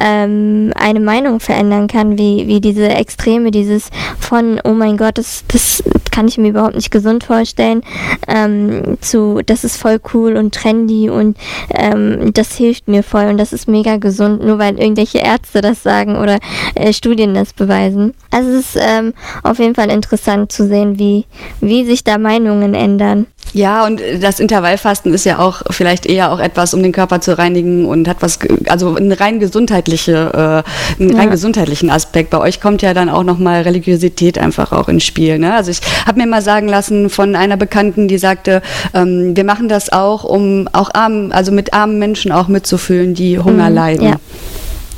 ähm, 0.01 0.73
eine 0.77 1.01
Meinung 1.01 1.41
verändern 1.41 1.87
kann, 1.87 2.19
wie, 2.19 2.47
wie 2.47 2.61
diese 2.61 2.89
Extreme, 2.89 3.51
dieses 3.51 3.91
von, 4.19 4.61
oh 4.65 4.73
mein 4.73 4.97
Gott, 4.97 5.19
das, 5.19 5.45
das 5.49 5.83
kann 6.11 6.29
ich 6.29 6.39
mir 6.39 6.51
überhaupt 6.51 6.77
nicht 6.77 6.91
gesund 6.91 7.25
vorstellen, 7.25 7.83
ähm, 8.29 8.99
zu, 9.01 9.41
das 9.45 9.65
ist 9.65 9.77
voll 9.77 10.01
cool 10.13 10.37
und 10.37 10.55
trendy 10.55 11.11
und 11.11 11.37
ähm, 11.71 12.33
das 12.33 12.55
hilft 12.55 12.87
mir 12.87 13.03
voll 13.03 13.27
und 13.27 13.39
das 13.39 13.53
ist 13.53 13.67
mega 13.67 13.97
gesund, 13.97 14.45
nur 14.45 14.59
weil 14.59 14.79
irgendwelche 14.79 15.19
Ärzte 15.19 15.61
das 15.61 15.83
sagen 15.83 16.17
oder 16.17 16.39
äh, 16.75 16.93
Studien 16.93 17.35
das 17.35 17.53
beweisen. 17.53 17.84
Also 18.31 18.51
es 18.51 18.75
ist 18.75 18.79
ähm, 18.81 19.15
auf 19.43 19.59
jeden 19.59 19.75
Fall 19.75 19.91
interessant 19.91 20.53
zu 20.53 20.67
sehen, 20.67 20.99
wie, 20.99 21.27
wie 21.61 21.85
sich 21.85 22.05
da 22.05 22.19
Meinungen 22.19 22.75
ändern. 22.75 23.27
Ja, 23.53 23.87
und 23.87 24.01
das 24.21 24.41
Intervallfasten 24.41 25.15
ist 25.15 25.25
ja 25.25 25.39
auch 25.39 25.63
vielleicht 25.71 26.07
eher 26.07 26.33
auch 26.33 26.41
etwas, 26.41 26.75
um 26.75 26.83
den 26.83 26.91
Körper 26.91 27.21
zu 27.21 27.39
reinigen 27.39 27.87
und 27.87 28.09
hat 28.09 28.17
was, 28.21 28.41
also 28.69 28.97
eine 28.97 29.21
rein 29.21 29.39
gesundheitliche, 29.39 30.65
äh, 30.99 31.01
einen 31.01 31.13
ja. 31.13 31.19
rein 31.19 31.31
gesundheitlichen 31.31 31.89
Aspekt. 31.91 32.31
Bei 32.31 32.39
euch 32.39 32.61
kommt 32.61 32.83
ja 32.83 32.95
dann 32.95 33.09
auch 33.09 33.23
nochmal 33.23 33.63
Religiosität 33.63 34.39
einfach 34.39 34.73
auch 34.73 34.89
ins 34.89 35.05
Spiel. 35.05 35.39
Ne? 35.39 35.55
Also 35.55 35.71
ich 35.71 35.81
habe 36.07 36.21
mir 36.21 36.27
mal 36.27 36.43
sagen 36.43 36.69
lassen 36.69 37.11
von 37.11 37.37
einer 37.37 37.57
Bekannten, 37.57 38.09
die 38.09 38.19
sagte, 38.19 38.61
ähm, 38.93 39.37
wir 39.37 39.45
machen 39.45 39.69
das 39.69 39.93
auch, 39.93 40.25
um 40.25 40.69
auch 40.73 40.91
armen, 40.93 41.31
also 41.31 41.53
mit 41.53 41.75
armen 41.75 41.99
Menschen 41.99 42.33
auch 42.33 42.49
mitzufühlen, 42.49 43.15
die 43.15 43.39
Hunger 43.39 43.69
mhm, 43.69 43.75
leiden. 43.75 44.05
Ja. 44.09 44.17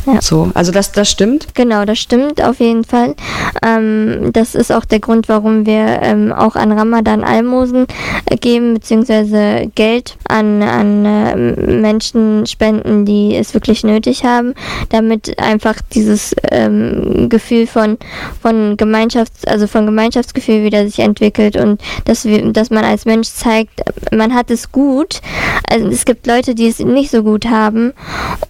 Ja. 0.06 0.22
So, 0.22 0.50
also 0.54 0.70
das, 0.70 0.92
das 0.92 1.10
stimmt? 1.10 1.54
Genau, 1.54 1.84
das 1.84 1.98
stimmt 1.98 2.42
auf 2.42 2.60
jeden 2.60 2.84
Fall. 2.84 3.16
Ähm, 3.64 4.30
das 4.32 4.54
ist 4.54 4.72
auch 4.72 4.84
der 4.84 5.00
Grund, 5.00 5.28
warum 5.28 5.66
wir 5.66 6.00
ähm, 6.02 6.32
auch 6.32 6.54
an 6.54 6.70
Ramadan 6.70 7.24
Almosen 7.24 7.86
äh, 8.26 8.36
geben, 8.36 8.74
beziehungsweise 8.74 9.70
Geld 9.74 10.16
an, 10.28 10.62
an 10.62 11.04
äh, 11.04 11.36
Menschen 11.36 12.46
spenden, 12.46 13.04
die 13.04 13.34
es 13.34 13.52
wirklich 13.52 13.82
nötig 13.82 14.24
haben, 14.24 14.54
damit 14.90 15.40
einfach 15.40 15.76
dieses 15.92 16.34
ähm, 16.52 17.28
Gefühl 17.28 17.66
von, 17.66 17.98
von 18.40 18.76
Gemeinschafts-, 18.76 19.46
also 19.46 19.66
von 19.66 19.86
Gemeinschaftsgefühl 19.86 20.62
wieder 20.62 20.86
sich 20.86 21.00
entwickelt 21.00 21.56
und 21.56 21.80
dass 22.04 22.24
wir, 22.24 22.52
dass 22.52 22.70
man 22.70 22.84
als 22.84 23.06
Mensch 23.06 23.28
zeigt, 23.28 23.82
man 24.12 24.34
hat 24.34 24.50
es 24.50 24.70
gut. 24.70 25.20
Also 25.68 25.88
es 25.88 26.04
gibt 26.04 26.26
Leute, 26.26 26.54
die 26.54 26.68
es 26.68 26.78
nicht 26.78 27.10
so 27.10 27.24
gut 27.24 27.46
haben 27.46 27.92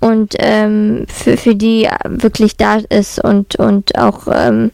und 0.00 0.34
ähm, 0.38 1.06
für, 1.08 1.36
für 1.36 1.45
die 1.54 1.88
wirklich 2.04 2.56
da 2.56 2.76
ist 2.76 3.22
und, 3.22 3.56
und 3.56 3.96
auch 3.98 4.26
ähm, 4.32 4.70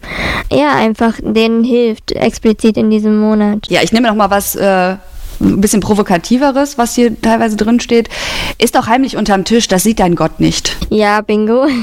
ja 0.50 0.74
einfach 0.74 1.14
denen 1.22 1.64
hilft, 1.64 2.12
explizit 2.12 2.76
in 2.76 2.90
diesem 2.90 3.18
Monat. 3.18 3.66
Ja, 3.68 3.82
ich 3.82 3.92
nehme 3.92 4.08
noch 4.08 4.16
mal 4.16 4.30
was. 4.30 4.56
Äh 4.56 4.96
ein 5.42 5.60
bisschen 5.60 5.80
provokativeres, 5.80 6.78
was 6.78 6.94
hier 6.94 7.20
teilweise 7.20 7.56
drin 7.56 7.80
steht. 7.80 8.08
Ist 8.58 8.76
auch 8.78 8.86
heimlich 8.86 9.16
unterm 9.16 9.44
Tisch, 9.44 9.68
das 9.68 9.82
sieht 9.82 9.98
dein 9.98 10.14
Gott 10.14 10.40
nicht. 10.40 10.76
Ja, 10.88 11.20
bingo. 11.20 11.66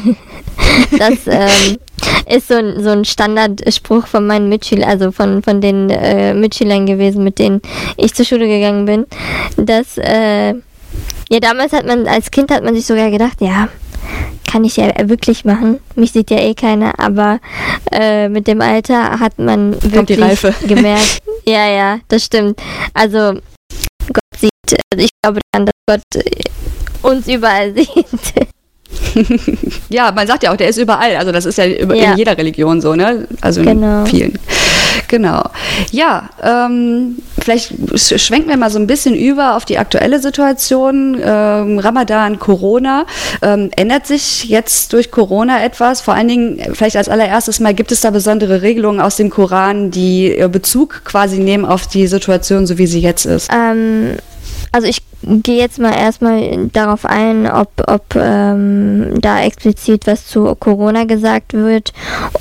Das 0.97 1.19
ähm, 1.25 1.77
ist 2.27 2.47
so 2.49 2.55
ein, 2.55 2.83
so 2.83 2.89
ein 2.89 3.05
Standardspruch 3.05 4.07
von 4.07 4.27
meinen 4.27 4.49
Mitschülern, 4.49 4.89
also 4.89 5.11
von, 5.11 5.41
von 5.41 5.61
den 5.61 5.89
äh, 5.89 6.33
Mitschülern 6.33 6.85
gewesen, 6.85 7.23
mit 7.23 7.39
denen 7.39 7.61
ich 7.97 8.13
zur 8.13 8.25
Schule 8.25 8.47
gegangen 8.47 8.85
bin. 8.85 9.05
Dass, 9.57 9.97
äh, 9.97 10.53
ja, 11.29 11.39
damals 11.39 11.71
hat 11.71 11.85
man, 11.85 12.07
als 12.07 12.29
Kind 12.29 12.51
hat 12.51 12.63
man 12.63 12.75
sich 12.75 12.85
sogar 12.85 13.09
gedacht, 13.09 13.39
ja, 13.39 13.69
kann 14.49 14.63
ich 14.63 14.77
ja 14.77 14.91
wirklich 15.03 15.45
machen. 15.45 15.79
Mich 15.95 16.11
sieht 16.11 16.31
ja 16.31 16.39
eh 16.39 16.53
keiner, 16.53 16.99
aber 16.99 17.39
äh, 17.91 18.29
mit 18.29 18.47
dem 18.47 18.61
Alter 18.61 19.19
hat 19.19 19.37
man 19.37 19.75
wirklich 19.83 20.41
gemerkt. 20.67 21.19
ja, 21.45 21.67
ja, 21.67 21.99
das 22.07 22.25
stimmt. 22.25 22.59
Also 22.93 23.39
Gott 24.07 24.39
sieht, 24.39 24.51
also 24.91 25.05
ich 25.05 25.09
glaube 25.21 25.39
dann, 25.51 25.67
dass 25.67 25.73
Gott 25.87 26.23
uns 27.03 27.27
überall 27.27 27.73
sieht. 27.75 28.49
ja, 29.89 30.11
man 30.11 30.25
sagt 30.25 30.43
ja 30.43 30.51
auch, 30.51 30.57
der 30.57 30.69
ist 30.69 30.77
überall. 30.77 31.15
Also 31.15 31.31
das 31.31 31.45
ist 31.45 31.57
ja, 31.57 31.65
ja. 31.65 32.11
in 32.11 32.17
jeder 32.17 32.37
Religion 32.37 32.81
so, 32.81 32.95
ne? 32.95 33.27
Also 33.41 33.61
in 33.61 33.67
genau. 33.67 34.05
vielen. 34.05 34.37
Genau. 35.09 35.41
Ja, 35.91 36.29
ähm, 36.41 37.17
vielleicht 37.41 37.73
schwenken 37.97 38.47
wir 38.47 38.57
mal 38.57 38.69
so 38.69 38.77
ein 38.77 38.85
bisschen 38.85 39.15
über 39.15 39.55
auf 39.55 39.65
die 39.65 39.79
aktuelle 39.79 40.19
Situation. 40.19 41.19
Ähm, 41.21 41.79
Ramadan, 41.79 42.37
Corona. 42.37 43.05
Ähm, 43.41 43.71
ändert 43.75 44.05
sich 44.05 44.45
jetzt 44.45 44.93
durch 44.93 45.09
Corona 45.09 45.63
etwas? 45.63 46.01
Vor 46.01 46.13
allen 46.13 46.27
Dingen, 46.27 46.75
vielleicht 46.75 46.95
als 46.95 47.09
allererstes 47.09 47.59
mal, 47.59 47.73
gibt 47.73 47.91
es 47.91 48.01
da 48.01 48.11
besondere 48.11 48.61
Regelungen 48.61 49.01
aus 49.01 49.15
dem 49.15 49.31
Koran, 49.31 49.89
die 49.89 50.45
Bezug 50.51 51.01
quasi 51.03 51.39
nehmen 51.39 51.65
auf 51.65 51.87
die 51.87 52.05
Situation, 52.05 52.67
so 52.67 52.77
wie 52.77 52.87
sie 52.87 53.01
jetzt 53.01 53.25
ist? 53.25 53.49
Also 54.71 54.87
ich 54.87 55.01
gehe 55.21 55.57
jetzt 55.57 55.79
mal 55.79 55.93
erstmal 55.93 56.67
darauf 56.67 57.05
ein, 57.05 57.49
ob, 57.49 57.69
ob 57.87 58.15
ähm, 58.15 59.19
da 59.19 59.41
explizit 59.41 60.07
was 60.07 60.27
zu 60.27 60.55
Corona 60.55 61.03
gesagt 61.03 61.53
wird 61.53 61.91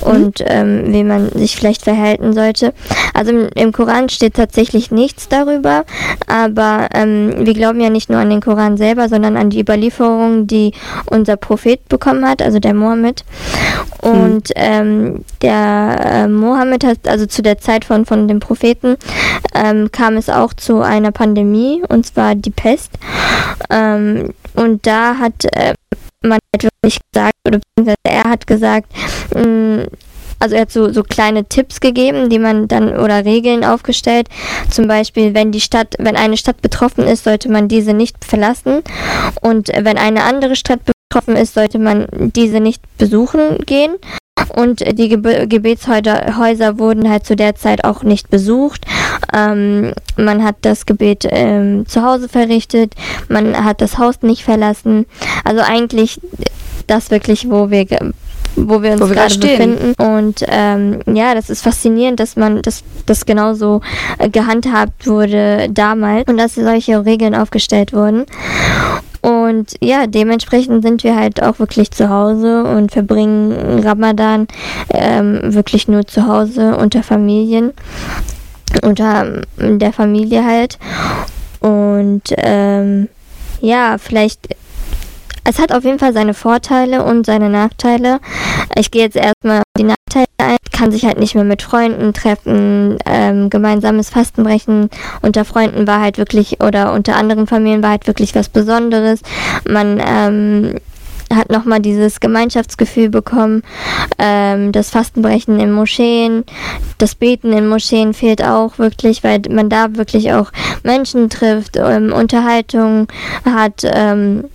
und 0.01 0.39
mhm. 0.39 0.45
ähm, 0.47 0.93
wie 0.93 1.03
man 1.03 1.29
sich 1.31 1.55
vielleicht 1.55 1.83
verhalten 1.83 2.33
sollte. 2.33 2.73
Also 3.13 3.31
im, 3.31 3.49
im 3.55 3.71
Koran 3.71 4.09
steht 4.09 4.35
tatsächlich 4.35 4.91
nichts 4.91 5.27
darüber, 5.27 5.83
aber 6.27 6.87
ähm, 6.93 7.33
wir 7.45 7.53
glauben 7.53 7.81
ja 7.81 7.89
nicht 7.89 8.09
nur 8.09 8.19
an 8.19 8.29
den 8.29 8.41
Koran 8.41 8.77
selber, 8.77 9.09
sondern 9.09 9.35
an 9.35 9.49
die 9.49 9.59
Überlieferung, 9.59 10.47
die 10.47 10.73
unser 11.05 11.35
Prophet 11.35 11.87
bekommen 11.89 12.27
hat, 12.27 12.41
also 12.41 12.59
der 12.59 12.73
Mohammed. 12.73 13.25
Und 14.01 14.53
mhm. 14.55 15.25
der 15.41 15.99
äh, 16.05 16.27
Mohammed 16.27 16.85
hat, 16.85 16.99
also 17.05 17.25
zu 17.25 17.41
der 17.41 17.57
Zeit 17.57 17.83
von, 17.83 18.05
von 18.05 18.29
dem 18.29 18.39
Propheten, 18.39 18.95
ähm, 19.53 19.91
kam 19.91 20.15
es 20.15 20.29
auch 20.29 20.53
zu 20.53 20.81
einer 20.81 21.11
Pandemie, 21.11 21.81
und 21.89 22.05
zwar 22.05 22.18
die 22.35 22.51
Pest. 22.51 22.91
Ähm, 23.69 24.33
und 24.55 24.85
da 24.85 25.17
hat 25.17 25.45
äh, 25.53 25.73
man 26.23 26.39
halt 26.53 26.63
wirklich 26.63 26.99
gesagt, 27.11 27.35
oder 27.47 27.59
er 28.03 28.23
hat 28.23 28.47
gesagt, 28.47 28.91
mh, 29.33 29.43
mm, 29.43 29.87
also 30.39 30.55
er 30.55 30.61
hat 30.61 30.71
so, 30.71 30.91
so 30.91 31.03
kleine 31.03 31.45
Tipps 31.45 31.81
gegeben, 31.81 32.29
die 32.29 32.39
man 32.39 32.67
dann 32.67 32.97
oder 32.97 33.25
Regeln 33.25 33.65
aufgestellt. 33.65 34.29
Zum 34.69 34.87
Beispiel, 34.87 35.33
wenn 35.33 35.51
die 35.51 35.61
Stadt, 35.61 35.95
wenn 35.99 36.15
eine 36.15 36.37
Stadt 36.37 36.61
betroffen 36.61 37.05
ist, 37.05 37.25
sollte 37.25 37.51
man 37.51 37.67
diese 37.67 37.93
nicht 37.93 38.23
verlassen. 38.23 38.81
Und 39.41 39.67
wenn 39.67 39.97
eine 39.97 40.23
andere 40.23 40.55
Stadt 40.55 40.79
betroffen 41.09 41.35
ist, 41.35 41.55
sollte 41.55 41.77
man 41.77 42.07
diese 42.09 42.61
nicht 42.61 42.81
besuchen 42.97 43.57
gehen. 43.65 43.95
Und 44.55 44.79
die 44.97 45.09
Ge 45.09 45.47
Gebetshäuser 45.47 46.79
wurden 46.79 47.09
halt 47.09 47.25
zu 47.25 47.35
der 47.35 47.55
Zeit 47.55 47.83
auch 47.83 48.03
nicht 48.03 48.29
besucht. 48.29 48.85
Ähm, 49.33 49.93
man 50.17 50.43
hat 50.43 50.57
das 50.61 50.85
Gebet 50.85 51.27
ähm, 51.29 51.85
zu 51.87 52.03
Hause 52.03 52.29
verrichtet, 52.29 52.93
man 53.27 53.63
hat 53.63 53.81
das 53.81 53.97
Haus 53.97 54.21
nicht 54.21 54.43
verlassen. 54.43 55.05
Also 55.43 55.61
eigentlich 55.61 56.19
das 56.87 57.11
wirklich, 57.11 57.49
wo 57.49 57.69
wir 57.69 57.85
wo 58.55 58.81
wir 58.81 58.93
uns 58.93 59.01
wo 59.01 59.07
gerade 59.07 59.37
befinden. 59.37 59.93
Und 59.97 60.43
ähm, 60.47 60.99
ja, 61.13 61.33
das 61.33 61.49
ist 61.49 61.61
faszinierend, 61.61 62.19
dass 62.19 62.35
man 62.35 62.61
das, 62.61 62.83
das 63.05 63.25
genauso 63.25 63.81
äh, 64.17 64.29
gehandhabt 64.29 65.07
wurde 65.07 65.69
damals 65.69 66.27
und 66.27 66.37
dass 66.37 66.55
solche 66.55 67.05
Regeln 67.05 67.35
aufgestellt 67.35 67.93
wurden. 67.93 68.25
Und 69.21 69.75
ja, 69.81 70.07
dementsprechend 70.07 70.83
sind 70.83 71.03
wir 71.03 71.15
halt 71.15 71.43
auch 71.43 71.59
wirklich 71.59 71.91
zu 71.91 72.09
Hause 72.09 72.63
und 72.63 72.91
verbringen 72.91 73.83
Ramadan 73.83 74.47
ähm, 74.93 75.41
wirklich 75.43 75.87
nur 75.87 76.07
zu 76.07 76.25
Hause 76.25 76.77
unter 76.77 77.03
Familien, 77.03 77.73
unter 78.83 79.41
der 79.57 79.93
Familie 79.93 80.45
halt. 80.45 80.77
Und 81.59 82.23
ähm, 82.37 83.09
ja, 83.61 83.97
vielleicht 83.97 84.55
es 85.49 85.57
hat 85.57 85.71
auf 85.71 85.83
jeden 85.83 85.97
Fall 85.99 86.13
seine 86.13 86.35
Vorteile 86.35 87.03
und 87.03 87.25
seine 87.25 87.49
Nachteile. 87.49 88.19
Ich 88.75 88.91
gehe 88.91 89.01
jetzt 89.01 89.15
erstmal 89.15 89.59
auf 89.59 89.63
die 89.77 89.83
Nachteile 89.83 90.27
ein. 90.37 90.57
Kann 90.71 90.91
sich 90.91 91.05
halt 91.05 91.19
nicht 91.19 91.35
mehr 91.35 91.43
mit 91.43 91.61
Freunden 91.61 92.13
treffen, 92.13 92.97
ähm, 93.05 93.49
gemeinsames 93.49 94.09
Fastenbrechen 94.09 94.89
unter 95.21 95.43
Freunden 95.45 95.87
war 95.87 95.99
halt 95.99 96.17
wirklich, 96.17 96.61
oder 96.61 96.93
unter 96.93 97.15
anderen 97.15 97.47
Familien 97.47 97.83
war 97.83 97.89
halt 97.89 98.07
wirklich 98.07 98.35
was 98.35 98.47
Besonderes. 98.47 99.21
Man 99.67 100.01
ähm, 100.05 100.75
hat 101.33 101.49
nochmal 101.49 101.79
dieses 101.79 102.19
Gemeinschaftsgefühl 102.19 103.09
bekommen. 103.09 103.63
Ähm, 104.17 104.71
das 104.71 104.89
Fastenbrechen 104.89 105.59
in 105.59 105.71
Moscheen, 105.71 106.43
das 106.97 107.15
Beten 107.15 107.53
in 107.53 107.67
Moscheen 107.67 108.13
fehlt 108.13 108.43
auch 108.43 108.77
wirklich, 108.77 109.23
weil 109.23 109.41
man 109.49 109.69
da 109.69 109.95
wirklich 109.95 110.33
auch 110.33 110.51
Menschen 110.83 111.29
trifft, 111.29 111.77
ähm, 111.77 112.11
Unterhaltung 112.13 113.07
hat. 113.45 113.83
Ähm, 113.83 114.45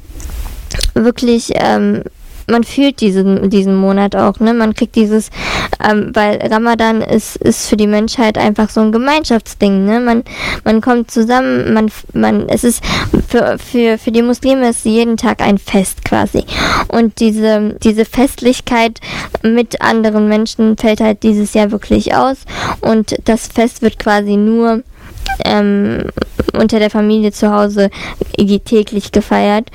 wirklich, 0.95 1.53
ähm, 1.55 2.03
man 2.47 2.65
fühlt 2.65 3.01
diesen, 3.01 3.51
diesen 3.51 3.77
Monat 3.77 4.17
auch, 4.17 4.39
ne? 4.41 4.55
Man 4.55 4.75
kriegt 4.75 4.97
dieses, 4.97 5.31
ähm, 5.83 6.11
weil 6.15 6.39
Ramadan 6.51 7.01
ist, 7.01 7.37
ist 7.37 7.69
für 7.69 7.77
die 7.77 7.87
Menschheit 7.87 8.39
einfach 8.39 8.71
so 8.71 8.81
ein 8.81 8.93
Gemeinschaftsding, 8.93 9.85
ne? 9.85 10.01
Man, 10.01 10.25
man 10.65 10.81
kommt 10.81 11.11
zusammen, 11.11 11.73
man, 11.73 11.91
man, 12.13 12.49
es 12.49 12.65
ist 12.65 12.83
für, 13.29 13.59
für, 13.59 13.99
für 13.99 14.13
die 14.13 14.23
Muslime 14.23 14.71
ist 14.71 14.85
jeden 14.85 15.17
Tag 15.17 15.41
ein 15.41 15.59
Fest 15.59 16.05
quasi. 16.05 16.45
Und 16.89 17.21
diese, 17.21 17.77
diese 17.83 18.05
Festlichkeit 18.05 19.01
mit 19.43 19.81
anderen 19.81 20.29
Menschen 20.29 20.77
fällt 20.77 21.01
halt 21.01 21.23
dieses 21.23 21.55
Jahr 21.55 21.71
wirklich 21.71 22.15
aus. 22.15 22.39
Und 22.81 23.17
das 23.25 23.47
Fest 23.49 23.83
wird 23.83 23.99
quasi 23.99 24.37
nur 24.37 24.83
ähm, 25.45 26.05
unter 26.53 26.79
der 26.79 26.91
Familie 26.91 27.33
zu 27.33 27.53
Hause 27.53 27.91
täglich 28.65 29.13
gefeiert. 29.13 29.71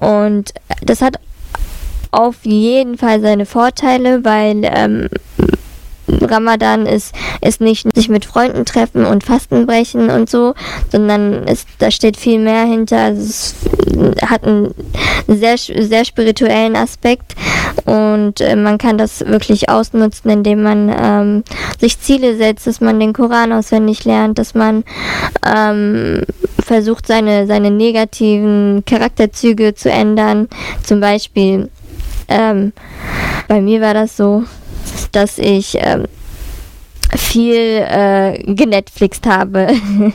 Und 0.00 0.52
das 0.82 1.02
hat 1.02 1.18
auf 2.10 2.36
jeden 2.44 2.98
Fall 2.98 3.20
seine 3.20 3.46
Vorteile, 3.46 4.24
weil 4.24 4.62
ähm, 4.64 5.08
Ramadan 6.08 6.86
ist, 6.86 7.14
ist 7.40 7.60
nicht 7.60 7.86
sich 7.94 8.08
mit 8.08 8.24
Freunden 8.24 8.64
treffen 8.64 9.04
und 9.04 9.24
Fasten 9.24 9.66
brechen 9.66 10.08
und 10.10 10.30
so, 10.30 10.54
sondern 10.90 11.44
es, 11.46 11.66
da 11.78 11.90
steht 11.90 12.16
viel 12.16 12.38
mehr 12.38 12.64
hinter. 12.64 12.98
Also 12.98 13.22
es 13.22 13.54
hat 14.24 14.44
einen 14.44 14.74
sehr, 15.26 15.56
sehr 15.58 16.04
spirituellen 16.04 16.76
Aspekt 16.76 17.34
Und 17.84 18.40
äh, 18.40 18.56
man 18.56 18.78
kann 18.78 18.98
das 18.98 19.20
wirklich 19.26 19.68
ausnutzen, 19.68 20.30
indem 20.30 20.62
man 20.62 20.94
ähm, 20.96 21.44
sich 21.80 22.00
Ziele 22.00 22.36
setzt, 22.36 22.66
dass 22.66 22.80
man 22.80 22.98
den 22.98 23.12
Koran 23.12 23.52
auswendig 23.52 24.04
lernt, 24.04 24.38
dass 24.38 24.54
man 24.54 24.84
ähm, 25.46 26.22
versucht, 26.64 27.06
seine, 27.06 27.46
seine 27.46 27.70
negativen 27.70 28.84
Charakterzüge 28.86 29.74
zu 29.74 29.90
ändern. 29.90 30.48
Zum 30.82 31.00
Beispiel, 31.00 31.68
ähm, 32.28 32.72
bei 33.48 33.60
mir 33.60 33.80
war 33.80 33.94
das 33.94 34.16
so, 34.16 34.44
dass 35.12 35.38
ich 35.38 35.76
ähm, 35.80 36.06
viel 37.14 37.54
äh, 37.54 38.42
genetflixt 38.46 39.26
habe. 39.26 39.68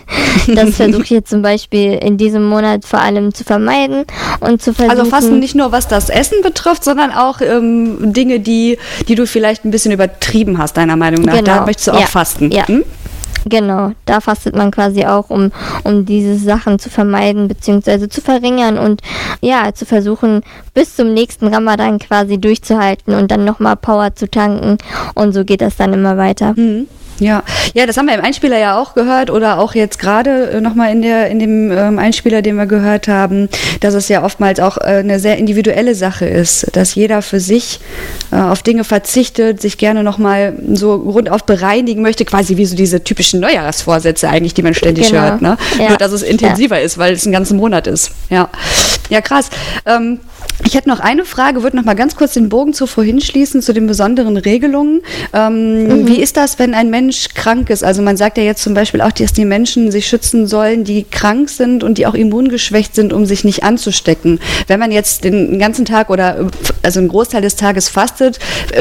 das 0.48 0.75
versuche 0.75 1.03
ich 1.03 1.10
jetzt 1.10 1.30
zum 1.30 1.41
Beispiel 1.41 1.94
in 1.94 2.18
diesem 2.18 2.48
Monat 2.48 2.86
vor 2.86 3.00
allem 3.00 3.34
zu 3.34 3.44
vermeiden 3.44 4.06
und 4.39 4.62
zu 4.62 4.74
versuchen. 4.74 5.00
Also 5.00 5.10
fasten 5.10 5.39
nicht 5.39 5.56
nur 5.56 5.72
was 5.72 5.88
das 5.88 6.10
Essen 6.10 6.41
betrifft, 6.41 6.84
sondern 6.84 7.12
auch 7.12 7.41
ähm, 7.41 8.13
Dinge, 8.13 8.39
die, 8.39 8.77
die 9.08 9.15
du 9.15 9.25
vielleicht 9.25 9.65
ein 9.65 9.72
bisschen 9.72 9.91
übertrieben 9.91 10.58
hast, 10.58 10.77
deiner 10.77 10.98
Meinung 10.98 11.24
nach. 11.24 11.38
Genau. 11.38 11.46
Da 11.46 11.65
möchtest 11.65 11.88
du 11.88 11.91
auch 11.94 12.00
ja. 12.00 12.06
fasten. 12.08 12.51
Ja. 12.51 12.68
Hm? 12.68 12.84
Genau, 13.45 13.91
da 14.05 14.21
fastet 14.21 14.55
man 14.55 14.71
quasi 14.71 15.05
auch, 15.05 15.29
um, 15.29 15.51
um 15.83 16.05
diese 16.05 16.38
Sachen 16.38 16.79
zu 16.79 16.89
vermeiden 16.89 17.48
bzw. 17.48 18.07
zu 18.07 18.21
verringern 18.21 18.77
und 18.77 19.01
ja, 19.41 19.74
zu 19.74 19.86
versuchen, 19.86 20.41
bis 20.74 20.95
zum 20.95 21.13
nächsten 21.13 21.48
Ramadan 21.48 22.00
quasi 22.00 22.38
durchzuhalten 22.38 23.15
und 23.15 23.31
dann 23.31 23.45
nochmal 23.45 23.75
Power 23.75 24.15
zu 24.15 24.29
tanken 24.29 24.77
und 25.15 25.33
so 25.33 25.43
geht 25.43 25.62
das 25.62 25.75
dann 25.75 25.93
immer 25.93 26.17
weiter. 26.17 26.53
Mhm. 26.55 26.88
Ja, 27.21 27.43
ja, 27.75 27.86
das 27.86 27.98
haben 27.98 28.07
wir 28.07 28.15
im 28.15 28.25
Einspieler 28.25 28.57
ja 28.57 28.79
auch 28.81 28.95
gehört 28.95 29.29
oder 29.29 29.60
auch 29.60 29.75
jetzt 29.75 30.00
gerade 30.00 30.50
äh, 30.50 30.62
nochmal 30.62 30.91
in, 30.91 31.03
in 31.03 31.38
dem 31.38 31.71
ähm, 31.71 32.00
Einspieler, 32.00 32.41
den 32.41 32.55
wir 32.55 32.65
gehört 32.65 33.07
haben, 33.07 33.48
dass 33.79 33.93
es 33.93 34.10
ja 34.10 34.24
oftmals 34.24 34.60
auch 34.60 34.77
äh, 34.77 35.01
eine 35.01 35.19
sehr 35.19 35.38
individuelle 35.38 35.93
Sache 35.93 36.25
ist, 36.25 36.75
dass 36.75 36.95
jeder 36.95 37.21
für 37.21 37.39
sich 37.39 37.79
auf 38.31 38.63
Dinge 38.63 38.83
verzichtet, 38.83 39.61
sich 39.61 39.77
gerne 39.77 40.03
nochmal 40.03 40.53
so 40.73 40.95
rundauf 40.95 41.43
bereinigen 41.43 42.01
möchte, 42.01 42.25
quasi 42.25 42.57
wie 42.57 42.65
so 42.65 42.75
diese 42.75 43.03
typischen 43.03 43.39
Neujahrsvorsätze 43.41 44.29
eigentlich, 44.29 44.53
die 44.53 44.63
man 44.63 44.73
ständig 44.73 45.09
genau. 45.09 45.21
hört. 45.21 45.41
Ne? 45.41 45.57
Ja. 45.77 45.89
Nur, 45.89 45.97
dass 45.97 46.11
es 46.11 46.21
intensiver 46.21 46.79
ja. 46.79 46.85
ist, 46.85 46.97
weil 46.97 47.13
es 47.13 47.25
ein 47.25 47.31
ganzen 47.31 47.57
Monat 47.57 47.88
ist. 47.88 48.11
Ja, 48.29 48.50
ja 49.09 49.21
krass. 49.21 49.50
Ähm, 49.85 50.19
ich 50.65 50.75
hätte 50.75 50.89
noch 50.89 51.00
eine 51.00 51.25
Frage, 51.25 51.63
würde 51.63 51.75
noch 51.75 51.83
mal 51.83 51.95
ganz 51.95 52.15
kurz 52.15 52.33
den 52.33 52.50
Bogen 52.50 52.73
zu 52.73 52.85
vorhin 52.88 53.19
schließen, 53.19 53.61
zu 53.61 53.73
den 53.73 53.88
besonderen 53.88 54.38
Regelungen. 54.38 55.01
Ähm, 55.33 55.88
mhm. 55.88 56.07
Wie 56.07 56.21
ist 56.21 56.38
das, 56.38 56.59
wenn 56.59 56.73
ein 56.73 56.89
Mensch 56.89 57.29
krank 57.33 57.69
ist? 57.69 57.83
Also 57.83 58.01
man 58.01 58.15
sagt 58.15 58.38
ja 58.38 58.43
jetzt 58.43 58.61
zum 58.63 58.73
Beispiel 58.73 59.01
auch, 59.01 59.11
dass 59.11 59.33
die 59.33 59.45
Menschen 59.45 59.91
sich 59.91 60.07
schützen 60.07 60.47
sollen, 60.47 60.83
die 60.83 61.03
krank 61.03 61.50
sind 61.50 61.83
und 61.83 61.97
die 61.97 62.05
auch 62.05 62.13
immungeschwächt 62.13 62.95
sind, 62.95 63.11
um 63.11 63.25
sich 63.25 63.43
nicht 63.43 63.63
anzustecken. 63.63 64.39
Wenn 64.67 64.79
man 64.79 64.91
jetzt 64.91 65.23
den 65.23 65.57
ganzen 65.59 65.85
Tag 65.85 66.09
oder 66.09 66.50
also 66.83 67.00
einen 67.00 67.09
Großteil 67.09 67.41
des 67.41 67.55
Tages 67.55 67.89
fastet, 67.89 68.21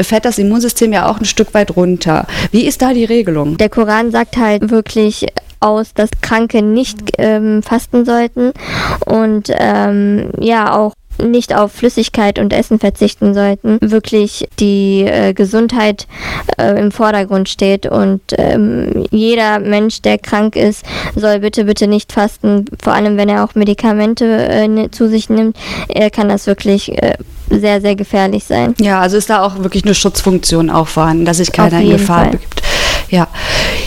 fällt 0.01 0.25
das 0.25 0.37
Immunsystem 0.37 0.93
ja 0.93 1.09
auch 1.09 1.19
ein 1.19 1.25
Stück 1.25 1.53
weit 1.53 1.75
runter. 1.75 2.27
Wie 2.51 2.65
ist 2.65 2.81
da 2.81 2.93
die 2.93 3.05
Regelung? 3.05 3.57
Der 3.57 3.69
Koran 3.69 4.11
sagt 4.11 4.37
halt 4.37 4.69
wirklich, 4.69 5.27
aus, 5.61 5.93
dass 5.93 6.09
Kranke 6.21 6.61
nicht 6.61 7.13
ähm, 7.17 7.63
fasten 7.63 8.03
sollten 8.03 8.51
und 9.05 9.49
ähm, 9.51 10.31
ja 10.39 10.75
auch 10.75 10.93
nicht 11.29 11.55
auf 11.55 11.71
Flüssigkeit 11.71 12.39
und 12.39 12.53
Essen 12.53 12.79
verzichten 12.79 13.33
sollten, 13.33 13.77
wirklich 13.81 14.47
die 14.59 15.03
äh, 15.05 15.33
Gesundheit 15.33 16.07
äh, 16.57 16.79
im 16.79 16.91
Vordergrund 16.91 17.49
steht 17.49 17.85
und 17.85 18.21
ähm, 18.37 19.05
jeder 19.11 19.59
Mensch, 19.59 20.01
der 20.01 20.17
krank 20.17 20.55
ist, 20.55 20.85
soll 21.15 21.39
bitte, 21.39 21.65
bitte 21.65 21.87
nicht 21.87 22.11
fasten, 22.11 22.65
vor 22.81 22.93
allem 22.93 23.17
wenn 23.17 23.29
er 23.29 23.43
auch 23.43 23.55
Medikamente 23.55 24.25
äh, 24.25 24.89
zu 24.91 25.07
sich 25.07 25.29
nimmt, 25.29 25.57
er 25.87 26.09
kann 26.09 26.29
das 26.29 26.47
wirklich 26.47 26.91
äh, 27.01 27.15
sehr, 27.49 27.81
sehr 27.81 27.95
gefährlich 27.95 28.45
sein. 28.45 28.75
Ja, 28.79 29.01
also 29.01 29.17
ist 29.17 29.29
da 29.29 29.43
auch 29.43 29.59
wirklich 29.59 29.83
eine 29.83 29.93
Schutzfunktion 29.93 30.69
auch 30.69 30.87
vorhanden, 30.87 31.25
dass 31.25 31.37
sich 31.37 31.51
keiner 31.51 31.81
in 31.81 31.91
Gefahr 31.91 32.23
Fall. 32.23 32.31
begibt. 32.31 32.61
Ja, 33.09 33.27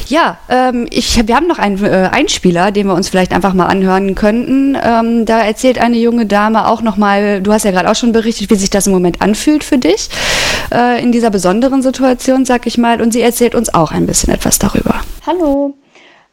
ja 0.08 0.38
ähm, 0.48 0.86
ich, 0.90 1.26
wir 1.26 1.36
haben 1.36 1.46
noch 1.46 1.58
einen 1.58 1.82
äh, 1.84 2.08
Einspieler, 2.10 2.70
den 2.70 2.86
wir 2.86 2.94
uns 2.94 3.08
vielleicht 3.08 3.32
einfach 3.32 3.54
mal 3.54 3.66
anhören 3.66 4.14
könnten. 4.14 4.76
Ähm, 4.82 5.24
da 5.24 5.40
erzählt 5.40 5.78
eine 5.78 5.96
junge 5.96 6.26
Dame 6.26 6.68
auch 6.68 6.82
nochmal, 6.82 7.42
du 7.42 7.52
hast 7.52 7.64
ja 7.64 7.70
gerade 7.70 7.90
auch 7.90 7.94
schon 7.94 8.12
berichtet, 8.12 8.50
wie 8.50 8.56
sich 8.56 8.70
das 8.70 8.86
im 8.86 8.92
Moment 8.92 9.22
anfühlt 9.22 9.64
für 9.64 9.78
dich 9.78 10.08
äh, 10.72 11.02
in 11.02 11.12
dieser 11.12 11.30
besonderen 11.30 11.82
Situation, 11.82 12.44
sag 12.44 12.66
ich 12.66 12.78
mal. 12.78 13.00
Und 13.00 13.12
sie 13.12 13.22
erzählt 13.22 13.54
uns 13.54 13.72
auch 13.72 13.92
ein 13.92 14.06
bisschen 14.06 14.32
etwas 14.32 14.58
darüber. 14.58 15.00
Hallo. 15.26 15.74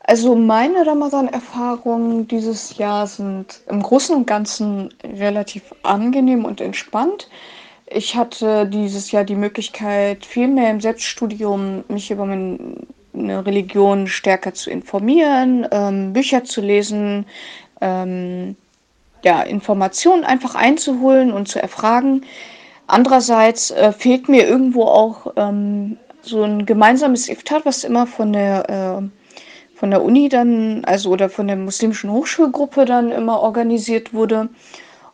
Also 0.04 0.36
meine 0.36 0.86
Ramadan-Erfahrungen 0.86 2.28
dieses 2.28 2.78
Jahr 2.78 3.06
sind 3.08 3.62
im 3.70 3.82
Großen 3.84 4.16
und 4.16 4.26
Ganzen 4.26 4.94
relativ 5.04 5.64
angenehm 5.84 6.44
und 6.44 6.60
entspannt. 6.60 7.30
Ich 7.86 8.16
hatte 8.16 8.68
dieses 8.68 9.12
Jahr 9.12 9.24
die 9.24 9.36
Möglichkeit, 9.36 10.26
viel 10.26 10.48
mehr 10.48 10.72
im 10.72 10.82
Selbststudium 10.82 11.84
mich 11.88 12.10
über 12.10 12.26
meine 13.14 13.46
Religion 13.46 14.08
stärker 14.08 14.54
zu 14.54 14.70
informieren, 14.70 15.68
ähm, 15.72 16.14
Bücher 16.14 16.44
zu 16.44 16.62
lesen, 16.62 17.26
ähm, 17.82 18.56
ja, 19.24 19.42
Informationen 19.42 20.24
einfach 20.24 20.56
einzuholen 20.56 21.32
und 21.32 21.48
zu 21.48 21.62
erfragen. 21.62 22.24
Andererseits 22.88 23.72
äh, 23.72 23.92
fehlt 23.92 24.28
mir 24.30 24.48
irgendwo 24.48 24.86
auch 24.86 25.34
ähm, 25.36 25.98
so 26.22 26.44
ein 26.44 26.66
gemeinsames 26.66 27.30
Iftar, 27.30 27.62
was 27.64 27.84
immer 27.84 28.08
von 28.08 28.34
der, 28.34 28.70
äh, 28.70 29.78
von 29.78 29.92
der 29.92 30.04
Uni 30.04 30.30
dann, 30.30 30.84
also 30.86 31.10
oder 31.10 31.30
von 31.30 31.48
der 31.48 31.56
muslimischen 31.56 32.12
Hochschulgruppe 32.12 32.86
dann 32.86 33.12
immer 33.12 33.40
organisiert 33.40 34.14
wurde. 34.14 34.50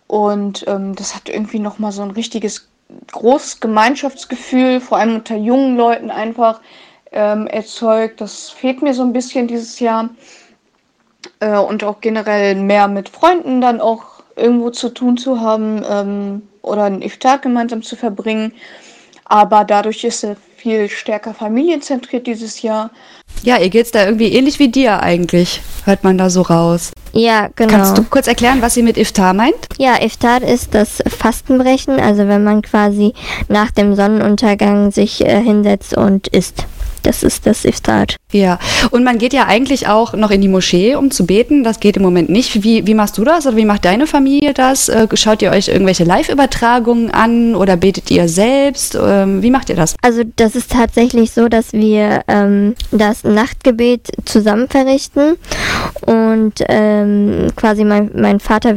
Und 0.07 0.65
ähm, 0.67 0.95
das 0.95 1.15
hat 1.15 1.29
irgendwie 1.29 1.59
nochmal 1.59 1.91
so 1.91 2.01
ein 2.01 2.11
richtiges 2.11 2.69
großes 3.11 3.59
Gemeinschaftsgefühl, 3.59 4.79
vor 4.79 4.97
allem 4.97 5.15
unter 5.15 5.35
jungen 5.35 5.75
Leuten 5.75 6.09
einfach 6.09 6.61
ähm, 7.11 7.47
erzeugt. 7.47 8.21
Das 8.21 8.49
fehlt 8.49 8.81
mir 8.81 8.93
so 8.93 9.03
ein 9.03 9.13
bisschen 9.13 9.47
dieses 9.47 9.79
Jahr. 9.79 10.09
Äh, 11.39 11.57
und 11.57 11.83
auch 11.83 12.01
generell 12.01 12.55
mehr 12.55 12.87
mit 12.87 13.09
Freunden 13.09 13.61
dann 13.61 13.81
auch 13.81 14.03
irgendwo 14.35 14.69
zu 14.69 14.89
tun 14.89 15.17
zu 15.17 15.41
haben 15.41 15.83
ähm, 15.89 16.41
oder 16.61 16.83
einen 16.83 17.01
Iftar 17.01 17.39
gemeinsam 17.39 17.81
zu 17.81 17.95
verbringen. 17.95 18.53
Aber 19.25 19.65
dadurch 19.65 20.03
ist 20.03 20.23
er 20.23 20.37
viel 20.55 20.89
stärker 20.89 21.33
familienzentriert 21.33 22.25
dieses 22.27 22.61
Jahr. 22.61 22.91
Ja, 23.43 23.57
ihr 23.57 23.69
geht's 23.69 23.91
da 23.91 24.05
irgendwie 24.05 24.31
ähnlich 24.31 24.57
wie 24.59 24.69
dir 24.69 25.01
eigentlich, 25.01 25.61
hört 25.85 26.03
man 26.03 26.17
da 26.17 26.29
so 26.29 26.41
raus. 26.41 26.91
Ja, 27.13 27.49
genau. 27.55 27.71
Kannst 27.71 27.97
du 27.97 28.03
kurz 28.03 28.27
erklären, 28.27 28.61
was 28.61 28.73
sie 28.73 28.83
mit 28.83 28.97
Iftar 28.97 29.33
meint? 29.33 29.67
Ja, 29.77 30.01
Iftar 30.01 30.41
ist 30.41 30.73
das 30.73 31.03
Fastenbrechen, 31.07 31.99
also 31.99 32.27
wenn 32.27 32.43
man 32.43 32.61
quasi 32.61 33.13
nach 33.47 33.71
dem 33.71 33.95
Sonnenuntergang 33.95 34.91
sich 34.91 35.25
äh, 35.25 35.41
hinsetzt 35.41 35.95
und 35.95 36.27
isst. 36.27 36.65
Das 37.07 37.23
ist 37.23 37.47
das 37.47 37.63
Iftar. 37.63 38.07
Ja, 38.33 38.59
und 38.91 39.05
man 39.05 39.17
geht 39.17 39.31
ja 39.31 39.45
eigentlich 39.47 39.87
auch 39.87 40.11
noch 40.11 40.29
in 40.29 40.41
die 40.41 40.49
Moschee, 40.49 40.95
um 40.95 41.09
zu 41.09 41.25
beten. 41.25 41.63
Das 41.63 41.79
geht 41.79 41.95
im 41.95 42.03
Moment 42.03 42.27
nicht. 42.27 42.63
Wie, 42.63 42.85
wie 42.85 42.93
machst 42.95 43.17
du 43.17 43.23
das 43.23 43.47
oder 43.47 43.55
wie 43.55 43.63
macht 43.63 43.85
deine 43.85 44.07
Familie 44.07 44.53
das? 44.53 44.89
Äh, 44.89 45.07
schaut 45.13 45.41
ihr 45.41 45.51
euch 45.51 45.69
irgendwelche 45.69 46.03
Live-Übertragungen 46.03 47.09
an 47.09 47.55
oder 47.55 47.77
betet 47.77 48.11
ihr 48.11 48.27
selbst? 48.27 48.99
Ähm, 49.01 49.41
wie 49.41 49.51
macht 49.51 49.69
ihr 49.69 49.77
das? 49.77 49.95
Also 50.01 50.23
das 50.35 50.57
ist 50.57 50.69
tatsächlich 50.69 51.31
so, 51.31 51.47
dass 51.47 51.71
wir 51.71 52.23
ähm, 52.27 52.75
das 52.91 53.23
Nachtgebet 53.23 54.11
zusammen 54.25 54.67
verrichten 54.67 55.37
und 56.01 56.55
ähm, 56.67 57.47
quasi 57.55 57.85
mein, 57.85 58.11
mein 58.15 58.41
Vater 58.41 58.75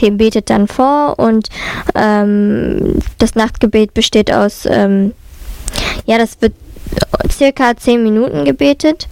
betet 0.00 0.50
dann 0.50 0.66
vor 0.66 1.16
und 1.20 1.48
ähm, 1.94 2.96
das 3.18 3.36
Nachtgebet 3.36 3.94
besteht 3.94 4.32
aus, 4.32 4.66
ähm, 4.68 5.12
ja, 6.06 6.18
das 6.18 6.40
wird 6.40 6.54
circa 7.30 7.74
10 7.74 8.02
Minuten 8.02 8.44
gebetet. 8.44 9.08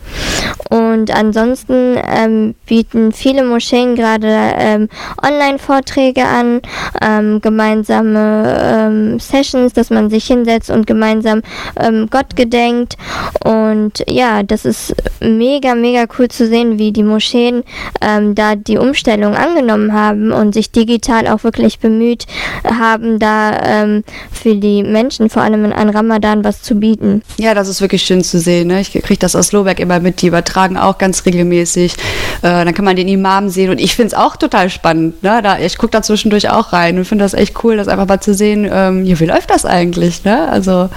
Und 0.71 1.11
ansonsten 1.15 1.97
ähm, 1.97 2.55
bieten 2.67 3.13
viele 3.13 3.45
Moscheen 3.45 3.95
gerade 3.95 4.29
ähm, 4.29 4.89
Online-Vorträge 5.25 6.25
an, 6.25 6.61
ähm, 7.03 7.41
gemeinsame 7.41 8.59
ähm, 8.61 9.21
Sessions, 9.21 9.73
dass 9.73 9.91
man 9.91 10.11
sich 10.11 10.27
hinsetzt 10.27 10.71
und 10.71 10.87
gemeinsam 10.87 11.43
ähm, 11.81 12.09
Gott 12.11 12.37
gedenkt. 12.37 12.97
Und 13.45 14.05
ja, 14.09 14.43
das 14.43 14.65
ist 14.65 14.95
mega, 15.21 15.75
mega 15.75 16.07
cool 16.19 16.29
zu 16.29 16.47
sehen, 16.47 16.79
wie 16.79 16.93
die 16.93 17.03
Moscheen 17.03 17.63
ähm, 18.01 18.35
da 18.35 18.57
die 18.57 18.79
Umstellung 18.79 19.35
angenommen 19.35 19.93
haben 19.93 20.33
und 20.33 20.55
sich 20.55 20.71
digital 20.71 21.27
auch 21.29 21.45
wirklich 21.45 21.79
bemüht 21.79 22.27
haben, 22.65 23.19
da 23.19 23.97
für 24.31 24.55
die 24.55 24.83
Menschen, 24.83 25.31
vor 25.31 25.43
allem 25.43 25.73
an 25.73 25.91
Ramadan, 25.91 26.45
was 26.45 26.63
zu 26.63 26.75
bieten. 26.77 27.23
Ja, 27.39 27.55
das 27.55 27.69
ist 27.69 27.81
wirklich 27.81 28.03
schön 28.03 28.23
zu 28.23 28.39
sehen. 28.39 28.69
Ne? 28.69 28.81
Ich 28.81 28.93
kriege 28.93 29.19
das 29.19 29.37
aus 29.37 29.53
Lohberg 29.53 29.81
immer 29.81 30.01
mit, 30.01 30.23
die 30.23 30.33
übertragen 30.37 30.77
auch 30.77 30.99
ganz 30.99 31.25
regelmäßig. 31.25 31.95
Äh, 32.43 32.65
dann 32.65 32.75
kann 32.75 32.85
man 32.85 32.97
den 32.97 33.09
Imam 33.09 33.49
sehen 33.49 33.71
und 33.71 33.81
ich 33.81 33.97
finde 33.97 34.09
es 34.09 34.15
auch 34.15 34.37
total 34.37 34.69
spannend. 34.69 35.23
Ne? 35.23 35.41
Da, 35.43 35.59
ich 35.59 35.79
gucke 35.79 35.93
da 35.93 36.03
zwischendurch 36.03 36.51
auch 36.51 36.73
rein 36.73 36.99
und 36.99 37.07
finde 37.07 37.25
das 37.25 37.35
echt 37.35 37.65
cool, 37.65 37.77
das 37.77 37.89
einfach 37.89 38.07
mal 38.07 38.21
zu 38.21 38.35
sehen, 38.35 38.69
ähm, 38.71 39.05
wie 39.05 39.25
läuft 39.25 39.51
das 39.51 39.65
eigentlich? 39.65 40.25
Ne? 40.25 40.49
Also 40.49 40.91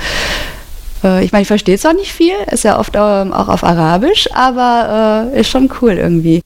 äh, 1.04 1.23
ich 1.23 1.32
meine, 1.32 1.43
ich 1.43 1.47
verstehe 1.47 1.78
zwar 1.78 1.93
nicht 1.93 2.12
viel, 2.12 2.34
ist 2.52 2.63
ja 2.63 2.80
oft 2.80 2.93
ähm, 2.95 3.34
auch 3.34 3.47
auf 3.47 3.63
Arabisch, 3.63 4.30
aber 4.34 5.32
äh, 5.34 5.39
ist 5.39 5.49
schon 5.49 5.69
cool 5.82 5.93
irgendwie. 5.93 6.41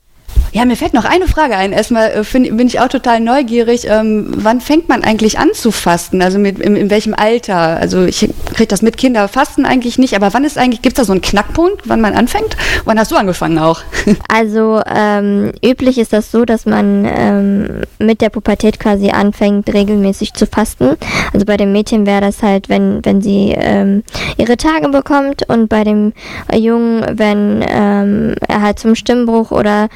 Ja, 0.54 0.66
mir 0.66 0.76
fällt 0.76 0.94
noch 0.94 1.06
eine 1.06 1.28
Frage 1.28 1.58
ein. 1.58 1.72
Erstmal 1.72 2.12
äh, 2.12 2.24
find, 2.24 2.56
bin 2.56 2.68
ich 2.68 2.80
auch 2.80 2.88
total 2.88 3.20
neugierig. 3.20 3.88
Ähm, 3.90 4.28
wann 4.38 4.62
fängt 4.62 4.88
man 4.88 5.04
eigentlich 5.04 5.40
an 5.40 5.50
zu 5.54 5.72
fasten? 5.72 6.22
Also 6.22 6.38
mit, 6.38 6.60
in, 6.60 6.76
in 6.76 6.92
welchem 6.92 7.16
Alter? 7.16 7.56
Also 7.56 8.06
ich 8.06 8.30
kriege 8.54 8.68
das 8.68 8.84
mit 8.84 8.98
Kinder 8.98 9.28
fasten 9.28 9.66
eigentlich 9.66 9.98
nicht, 9.98 10.16
aber 10.16 10.32
wann 10.36 10.44
ist 10.44 10.60
eigentlich, 10.60 10.84
gibt 10.84 10.96
es 10.96 11.02
da 11.02 11.06
so 11.06 11.12
einen 11.12 11.22
Knackpunkt, 11.22 11.82
wann 11.86 12.02
man 12.02 12.14
anfängt? 12.14 12.56
Wann 12.86 13.00
hast 13.00 13.12
du 13.12 13.16
angefangen 13.16 13.58
auch? 13.58 13.82
Also 14.30 14.82
ähm, 14.86 15.52
üblich 15.64 15.98
ist 15.98 16.12
das 16.12 16.32
so, 16.32 16.44
dass 16.44 16.66
man 16.66 17.06
ähm, 17.06 17.82
mit 18.00 18.22
der 18.22 18.30
Pubertät 18.30 18.80
quasi 18.80 19.10
anfängt, 19.10 19.72
regelmäßig 19.72 20.34
zu 20.34 20.48
fasten. 20.48 20.98
Also 21.34 21.46
bei 21.46 21.58
dem 21.58 21.72
Mädchen 21.72 22.06
wäre 22.06 22.22
das 22.22 22.42
halt, 22.42 22.68
wenn, 22.68 23.04
wenn 23.06 23.22
sie 23.22 23.54
ähm, 23.56 24.04
ihre 24.38 24.58
Tage 24.58 24.90
bekommt 24.90 25.48
und 25.50 25.70
bei 25.70 25.84
dem 25.84 26.14
Jungen, 26.54 27.06
wenn 27.18 27.64
ähm, 27.68 28.36
er 28.48 28.62
halt 28.62 28.80
zum 28.80 28.96
Stimmbruch 28.96 29.52
oder 29.52 29.90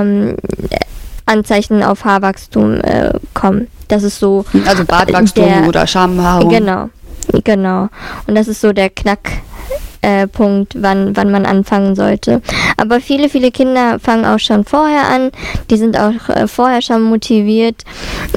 ähm, 0.00 0.36
Anzeichen 1.26 1.82
auf 1.82 2.04
Haarwachstum 2.04 2.80
äh, 2.80 3.12
kommen. 3.34 3.68
Das 3.88 4.02
ist 4.02 4.18
so. 4.18 4.44
Also 4.66 4.84
Bartwachstum 4.84 5.44
der, 5.44 5.68
oder 5.68 5.86
Schamhaarung. 5.86 6.50
Genau, 6.50 6.90
genau. 7.44 7.88
Und 8.26 8.34
das 8.34 8.48
ist 8.48 8.60
so 8.60 8.72
der 8.72 8.90
Knack. 8.90 9.30
Äh, 10.02 10.28
Punkt, 10.28 10.76
wann, 10.78 11.14
wann 11.14 11.30
man 11.30 11.44
anfangen 11.44 11.94
sollte. 11.94 12.40
Aber 12.78 13.00
viele, 13.00 13.28
viele 13.28 13.50
Kinder 13.50 13.98
fangen 13.98 14.24
auch 14.24 14.38
schon 14.38 14.64
vorher 14.64 15.06
an. 15.06 15.30
Die 15.68 15.76
sind 15.76 15.98
auch 15.98 16.30
äh, 16.30 16.48
vorher 16.48 16.80
schon 16.80 17.02
motiviert 17.02 17.84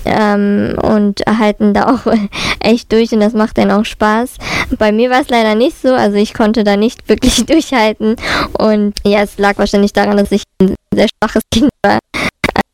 ähm, 0.04 0.76
und 0.82 1.21
halten 1.26 1.73
da 1.73 1.86
auch 1.86 2.12
echt 2.60 2.91
durch 2.91 3.13
und 3.13 3.21
das 3.21 3.32
macht 3.32 3.58
dann 3.58 3.71
auch 3.71 3.86
Spaß. 3.86 4.32
Bei 4.77 4.91
mir 4.91 5.09
war 5.09 5.21
es 5.21 5.29
leider 5.29 5.55
nicht 5.55 5.81
so, 5.81 5.93
also 5.93 6.17
ich 6.17 6.33
konnte 6.33 6.63
da 6.63 6.77
nicht 6.77 7.07
wirklich 7.09 7.45
durchhalten 7.45 8.15
und 8.57 8.93
ja, 9.05 9.21
es 9.21 9.38
lag 9.38 9.57
wahrscheinlich 9.57 9.93
daran, 9.93 10.17
dass 10.17 10.31
ich 10.31 10.43
ein 10.62 10.75
sehr 10.93 11.07
schwaches 11.07 11.43
Kind 11.51 11.69
war. 11.86 11.99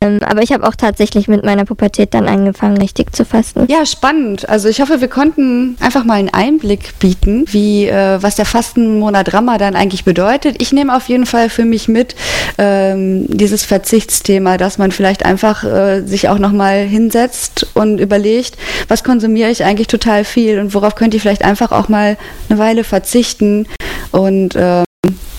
Ähm, 0.02 0.20
aber 0.26 0.42
ich 0.42 0.54
habe 0.54 0.66
auch 0.66 0.76
tatsächlich 0.76 1.28
mit 1.28 1.44
meiner 1.44 1.66
Pubertät 1.66 2.14
dann 2.14 2.30
angefangen, 2.30 2.78
richtig 2.78 3.14
zu 3.14 3.26
fasten. 3.26 3.66
Ja, 3.68 3.86
spannend. 3.86 4.48
Also 4.48 4.70
ich 4.70 4.80
hoffe, 4.80 5.02
wir 5.02 5.10
konnten 5.10 5.76
einfach 5.82 6.06
mal 6.06 6.14
einen 6.14 6.30
Einblick 6.30 6.98
bieten, 7.00 7.44
wie 7.52 7.88
äh, 7.88 8.22
was 8.22 8.38
der 8.38 8.46
Fastenmonat 8.46 9.34
Ramadan 9.34 9.76
eigentlich 9.76 10.06
bedeutet. 10.06 10.62
Ich 10.62 10.72
nehme 10.72 10.96
auf 10.96 11.10
jeden 11.10 11.26
Fall 11.26 11.50
für 11.50 11.66
mich 11.66 11.90
mit 11.90 12.16
ähm, 12.58 13.26
dieses 13.28 13.66
Verzichtsthema, 13.66 14.56
dass 14.56 14.78
man 14.78 14.92
vielleicht 14.94 15.26
einfach 15.26 15.66
äh, 15.66 16.02
sich 16.04 16.30
auch 16.30 16.40
nochmal 16.40 16.86
hinsetzt 16.86 17.68
und 17.74 18.00
überlegt, 18.00 18.58
was 18.88 19.04
konsumiere 19.04 19.52
ich 19.52 19.66
eigentlich 19.66 19.88
total 19.88 20.24
viel 20.24 20.60
und 20.60 20.74
worauf 20.74 20.96
könnte 20.96 21.18
ich 21.18 21.24
vielleicht 21.24 21.44
einfach 21.44 21.74
auch 21.74 21.90
mal 21.90 22.16
eine 22.50 22.58
Weile 22.58 22.86
verzichten 22.86 23.68
und 24.12 24.56
ähm, 24.56 24.86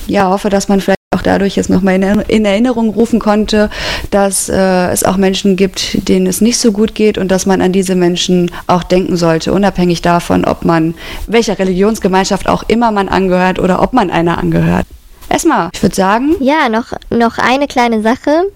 ja, 0.07 0.29
hoffe, 0.29 0.51
dass 0.51 0.69
man 0.69 0.83
vielleicht 0.83 1.00
auch 1.21 1.23
dadurch 1.23 1.57
jetzt 1.57 1.71
nochmal 1.71 1.95
in 2.29 2.45
Erinnerung 2.45 2.91
rufen 2.91 3.21
konnte, 3.21 3.71
dass 4.11 4.49
äh, 4.49 4.89
es 4.91 5.05
auch 5.05 5.17
Menschen 5.17 5.57
gibt, 5.57 6.09
denen 6.09 6.27
es 6.27 6.41
nicht 6.41 6.59
so 6.59 6.73
gut 6.73 6.95
geht 6.95 7.19
und 7.19 7.31
dass 7.31 7.47
man 7.47 7.61
an 7.61 7.73
diese 7.73 7.95
Menschen 7.95 8.51
auch 8.67 8.83
denken 8.83 9.17
sollte, 9.17 9.53
unabhängig 9.53 10.01
davon, 10.03 10.45
ob 10.45 10.65
man 10.65 10.95
welcher 11.27 11.59
Religionsgemeinschaft 11.59 12.49
auch 12.49 12.65
immer 12.69 12.91
man 12.91 13.09
angehört 13.09 13.59
oder 13.59 13.83
ob 13.83 13.93
man 13.93 14.11
einer 14.11 14.39
angehört. 14.39 14.87
Erstmal, 15.29 15.69
ich 15.73 15.83
würde 15.83 15.95
sagen. 15.95 16.35
Ja, 16.41 16.69
noch, 16.69 16.93
noch 17.11 17.39
eine 17.39 17.69
kleine 17.69 18.03
Sache. 18.03 18.51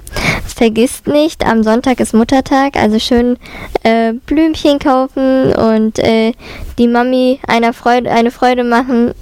Vergisst 0.45 1.07
nicht, 1.07 1.47
am 1.47 1.63
Sonntag 1.63 2.01
ist 2.01 2.15
Muttertag, 2.15 2.77
also 2.77 2.99
schön 2.99 3.37
äh, 3.85 4.13
Blümchen 4.27 4.79
kaufen 4.79 5.53
und 5.55 5.99
äh, 5.99 6.33
die 6.79 6.89
Mami 6.89 7.41
einer 7.47 7.73
Freude, 7.73 8.11
eine 8.11 8.31
Freude 8.31 8.65
machen. 8.65 9.15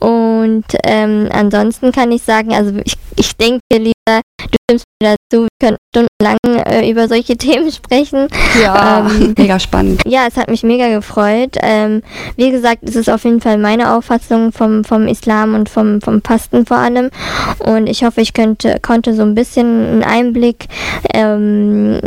Und 0.00 0.64
ähm, 0.84 1.28
ansonsten 1.32 1.92
kann 1.92 2.12
ich 2.12 2.22
sagen, 2.22 2.52
also 2.52 2.72
ich, 2.84 2.96
ich 3.16 3.36
denke, 3.36 3.60
Lisa, 3.72 4.20
du 4.38 4.56
stimmst 4.64 4.84
mir 5.00 5.14
dazu, 5.30 5.42
wir 5.42 5.48
können 5.60 5.76
stundenlang 5.90 6.66
äh, 6.66 6.90
über 6.90 7.08
solche 7.08 7.36
Themen 7.38 7.70
sprechen. 7.70 8.28
Ja, 8.62 9.06
ähm, 9.06 9.34
mega 9.38 9.58
spannend. 9.58 10.02
Ja, 10.06 10.26
es 10.26 10.36
hat 10.36 10.50
mich 10.50 10.62
mega 10.62 10.88
gefreut. 10.88 11.56
Ähm, 11.60 12.02
wie 12.36 12.50
gesagt, 12.50 12.80
es 12.82 12.96
ist 12.96 13.08
auf 13.08 13.24
jeden 13.24 13.40
Fall 13.40 13.58
meine 13.58 13.94
Auffassung 13.94 14.52
vom, 14.52 14.84
vom 14.84 15.06
Islam 15.06 15.54
und 15.54 15.68
vom, 15.68 16.00
vom 16.00 16.22
Fasten 16.22 16.66
vor 16.66 16.78
allem. 16.78 17.10
Und 17.58 17.88
ich 17.88 18.04
hoffe, 18.04 18.20
ich 18.20 18.34
könnte, 18.34 18.78
konnte 18.80 19.14
so 19.14 19.22
ein 19.22 19.34
bisschen 19.34 19.86
einen 19.86 20.02
Einblick 20.02 20.66
ähm, 21.12 22.00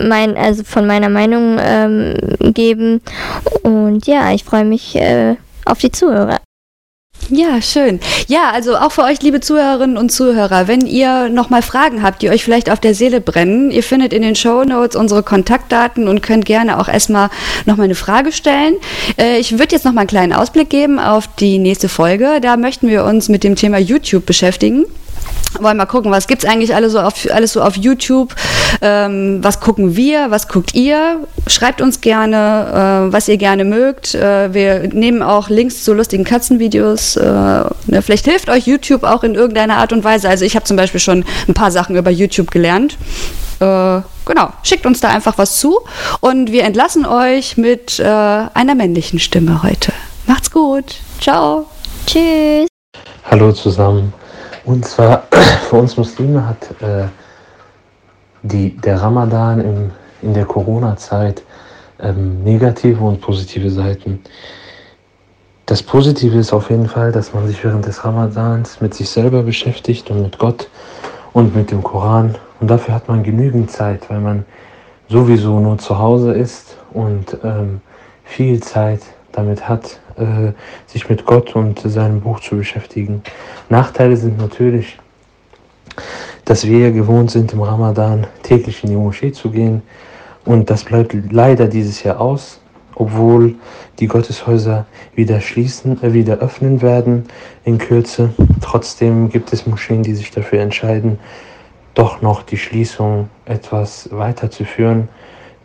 mein, 0.00 0.36
also 0.36 0.62
von 0.64 0.86
meiner 0.86 1.08
Meinung 1.08 1.58
ähm, 1.60 2.14
geben. 2.52 3.00
Und 3.62 4.06
ja, 4.06 4.32
ich 4.32 4.44
freue 4.44 4.64
mich 4.64 4.96
äh, 4.96 5.36
auf 5.64 5.78
die 5.78 5.90
Zuhörer. 5.90 6.38
Ja, 7.28 7.60
schön. 7.60 7.98
Ja, 8.28 8.50
also 8.52 8.76
auch 8.76 8.92
für 8.92 9.02
euch, 9.02 9.20
liebe 9.20 9.40
Zuhörerinnen 9.40 9.96
und 9.96 10.12
Zuhörer, 10.12 10.68
wenn 10.68 10.86
ihr 10.86 11.28
nochmal 11.28 11.62
Fragen 11.62 12.02
habt, 12.02 12.22
die 12.22 12.30
euch 12.30 12.44
vielleicht 12.44 12.70
auf 12.70 12.78
der 12.78 12.94
Seele 12.94 13.20
brennen, 13.20 13.72
ihr 13.72 13.82
findet 13.82 14.12
in 14.12 14.22
den 14.22 14.36
Show 14.36 14.62
Notes 14.62 14.94
unsere 14.94 15.24
Kontaktdaten 15.24 16.06
und 16.06 16.22
könnt 16.22 16.44
gerne 16.44 16.78
auch 16.78 16.88
erstmal 16.88 17.30
nochmal 17.64 17.86
eine 17.86 17.96
Frage 17.96 18.30
stellen. 18.30 18.76
Äh, 19.18 19.38
ich 19.38 19.58
würde 19.58 19.74
jetzt 19.74 19.84
nochmal 19.84 20.02
einen 20.02 20.08
kleinen 20.08 20.32
Ausblick 20.32 20.70
geben 20.70 21.00
auf 21.00 21.28
die 21.36 21.58
nächste 21.58 21.88
Folge. 21.88 22.40
Da 22.40 22.56
möchten 22.56 22.88
wir 22.88 23.04
uns 23.04 23.28
mit 23.28 23.42
dem 23.42 23.56
Thema 23.56 23.78
YouTube 23.78 24.24
beschäftigen 24.24 24.84
wollen 25.62 25.76
mal 25.76 25.86
gucken, 25.86 26.10
was 26.10 26.26
gibt 26.26 26.44
es 26.44 26.50
eigentlich 26.50 26.74
alles 26.74 26.92
so 26.92 27.00
auf, 27.00 27.14
alles 27.30 27.52
so 27.52 27.62
auf 27.62 27.76
YouTube? 27.76 28.34
Ähm, 28.80 29.38
was 29.42 29.60
gucken 29.60 29.96
wir? 29.96 30.30
Was 30.30 30.48
guckt 30.48 30.74
ihr? 30.74 31.20
Schreibt 31.46 31.80
uns 31.80 32.00
gerne, 32.00 33.08
äh, 33.08 33.12
was 33.12 33.28
ihr 33.28 33.36
gerne 33.36 33.64
mögt. 33.64 34.14
Äh, 34.14 34.52
wir 34.52 34.88
nehmen 34.88 35.22
auch 35.22 35.48
Links 35.48 35.84
zu 35.84 35.94
lustigen 35.94 36.24
Katzenvideos. 36.24 37.16
Äh, 37.16 37.24
ne? 37.24 38.02
Vielleicht 38.02 38.26
hilft 38.26 38.48
euch 38.48 38.66
YouTube 38.66 39.04
auch 39.04 39.24
in 39.24 39.34
irgendeiner 39.34 39.76
Art 39.76 39.92
und 39.92 40.04
Weise. 40.04 40.28
Also 40.28 40.44
ich 40.44 40.54
habe 40.56 40.64
zum 40.64 40.76
Beispiel 40.76 41.00
schon 41.00 41.24
ein 41.48 41.54
paar 41.54 41.70
Sachen 41.70 41.96
über 41.96 42.10
YouTube 42.10 42.50
gelernt. 42.50 42.96
Äh, 43.60 44.00
genau, 44.26 44.52
schickt 44.62 44.84
uns 44.84 45.00
da 45.00 45.08
einfach 45.08 45.38
was 45.38 45.58
zu 45.58 45.80
und 46.20 46.52
wir 46.52 46.64
entlassen 46.64 47.06
euch 47.06 47.56
mit 47.56 47.98
äh, 47.98 48.04
einer 48.04 48.74
männlichen 48.74 49.18
Stimme 49.18 49.62
heute. 49.62 49.92
Macht's 50.26 50.50
gut. 50.50 50.96
Ciao. 51.20 51.66
Tschüss. 52.06 52.68
Hallo 53.30 53.52
zusammen. 53.52 54.12
Und 54.66 54.84
zwar 54.84 55.22
für 55.70 55.76
uns 55.76 55.96
Muslime 55.96 56.46
hat 56.46 56.70
äh, 56.82 57.06
die, 58.42 58.76
der 58.76 59.00
Ramadan 59.00 59.60
im, 59.60 59.90
in 60.22 60.34
der 60.34 60.44
Corona-Zeit 60.44 61.42
ähm, 62.00 62.42
negative 62.42 63.02
und 63.02 63.20
positive 63.20 63.70
Seiten. 63.70 64.20
Das 65.66 65.82
Positive 65.82 66.36
ist 66.36 66.52
auf 66.52 66.68
jeden 66.70 66.88
Fall, 66.88 67.12
dass 67.12 67.32
man 67.32 67.46
sich 67.46 67.62
während 67.62 67.86
des 67.86 68.04
Ramadans 68.04 68.80
mit 68.80 68.92
sich 68.94 69.08
selber 69.08 69.44
beschäftigt 69.44 70.10
und 70.10 70.22
mit 70.22 70.38
Gott 70.38 70.68
und 71.32 71.54
mit 71.54 71.70
dem 71.70 71.82
Koran. 71.82 72.36
Und 72.60 72.68
dafür 72.68 72.94
hat 72.94 73.08
man 73.08 73.22
genügend 73.22 73.70
Zeit, 73.70 74.10
weil 74.10 74.20
man 74.20 74.44
sowieso 75.08 75.60
nur 75.60 75.78
zu 75.78 75.96
Hause 75.96 76.32
ist 76.32 76.76
und 76.92 77.36
ähm, 77.44 77.80
viel 78.24 78.60
Zeit 78.60 79.00
damit 79.36 79.68
hat, 79.68 80.00
äh, 80.16 80.52
sich 80.86 81.08
mit 81.08 81.26
Gott 81.26 81.54
und 81.54 81.78
seinem 81.80 82.20
Buch 82.20 82.40
zu 82.40 82.56
beschäftigen. 82.56 83.22
Nachteile 83.68 84.16
sind 84.16 84.38
natürlich, 84.38 84.98
dass 86.44 86.66
wir 86.66 86.92
gewohnt 86.92 87.30
sind, 87.30 87.52
im 87.52 87.62
Ramadan 87.62 88.26
täglich 88.42 88.82
in 88.82 88.90
die 88.90 88.96
Moschee 88.96 89.32
zu 89.32 89.50
gehen. 89.50 89.82
Und 90.44 90.70
das 90.70 90.84
bleibt 90.84 91.14
leider 91.30 91.66
dieses 91.66 92.02
Jahr 92.02 92.20
aus, 92.20 92.60
obwohl 92.94 93.54
die 93.98 94.06
Gotteshäuser 94.06 94.86
wieder 95.14 95.40
schließen, 95.40 96.02
äh, 96.02 96.12
wieder 96.12 96.38
öffnen 96.38 96.82
werden 96.82 97.26
in 97.64 97.78
Kürze. 97.78 98.30
Trotzdem 98.60 99.28
gibt 99.28 99.52
es 99.52 99.66
Moscheen, 99.66 100.02
die 100.02 100.14
sich 100.14 100.30
dafür 100.30 100.60
entscheiden, 100.60 101.18
doch 101.94 102.22
noch 102.22 102.42
die 102.42 102.58
Schließung 102.58 103.28
etwas 103.44 104.08
weiterzuführen 104.12 105.08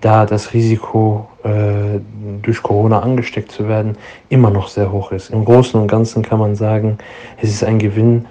da 0.02 0.26
das 0.26 0.54
Risiko, 0.54 1.28
äh, 1.44 2.00
durch 2.42 2.62
Corona 2.62 3.00
angesteckt 3.00 3.52
zu 3.52 3.68
werden, 3.68 3.98
immer 4.30 4.50
noch 4.50 4.68
sehr 4.68 4.92
hoch 4.92 5.12
ist. 5.12 5.30
Im 5.30 5.46
Großen 5.46 5.80
und 5.80 5.88
Ganzen 5.88 6.24
kann 6.24 6.40
man 6.40 6.56
sagen, 6.56 6.98
es 7.42 7.50
ist 7.50 7.64
ein 7.64 7.80
Gewinn, 7.80 8.26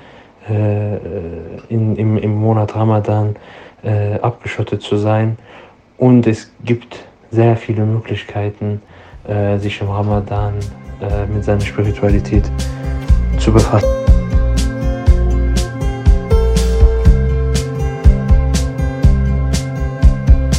äh, 0.49 0.97
in, 1.69 1.97
im, 1.97 2.19
im 2.19 2.35
Monat 2.35 2.75
Ramadan 2.75 3.37
äh, 3.83 4.19
abgeschottet 4.21 4.83
zu 4.83 4.97
sein. 4.97 5.39
Und 5.97 6.27
es 6.27 6.51
gibt 6.65 7.05
sehr 7.31 7.57
viele 7.57 7.85
Möglichkeiten, 7.85 8.83
äh, 9.29 9.59
sich 9.59 9.81
im 9.81 9.91
Ramadan 9.91 10.55
äh, 11.01 11.27
mit 11.27 11.45
seiner 11.45 11.61
Spiritualität 11.61 12.51
zu 13.39 13.53
befassen. 13.53 14.00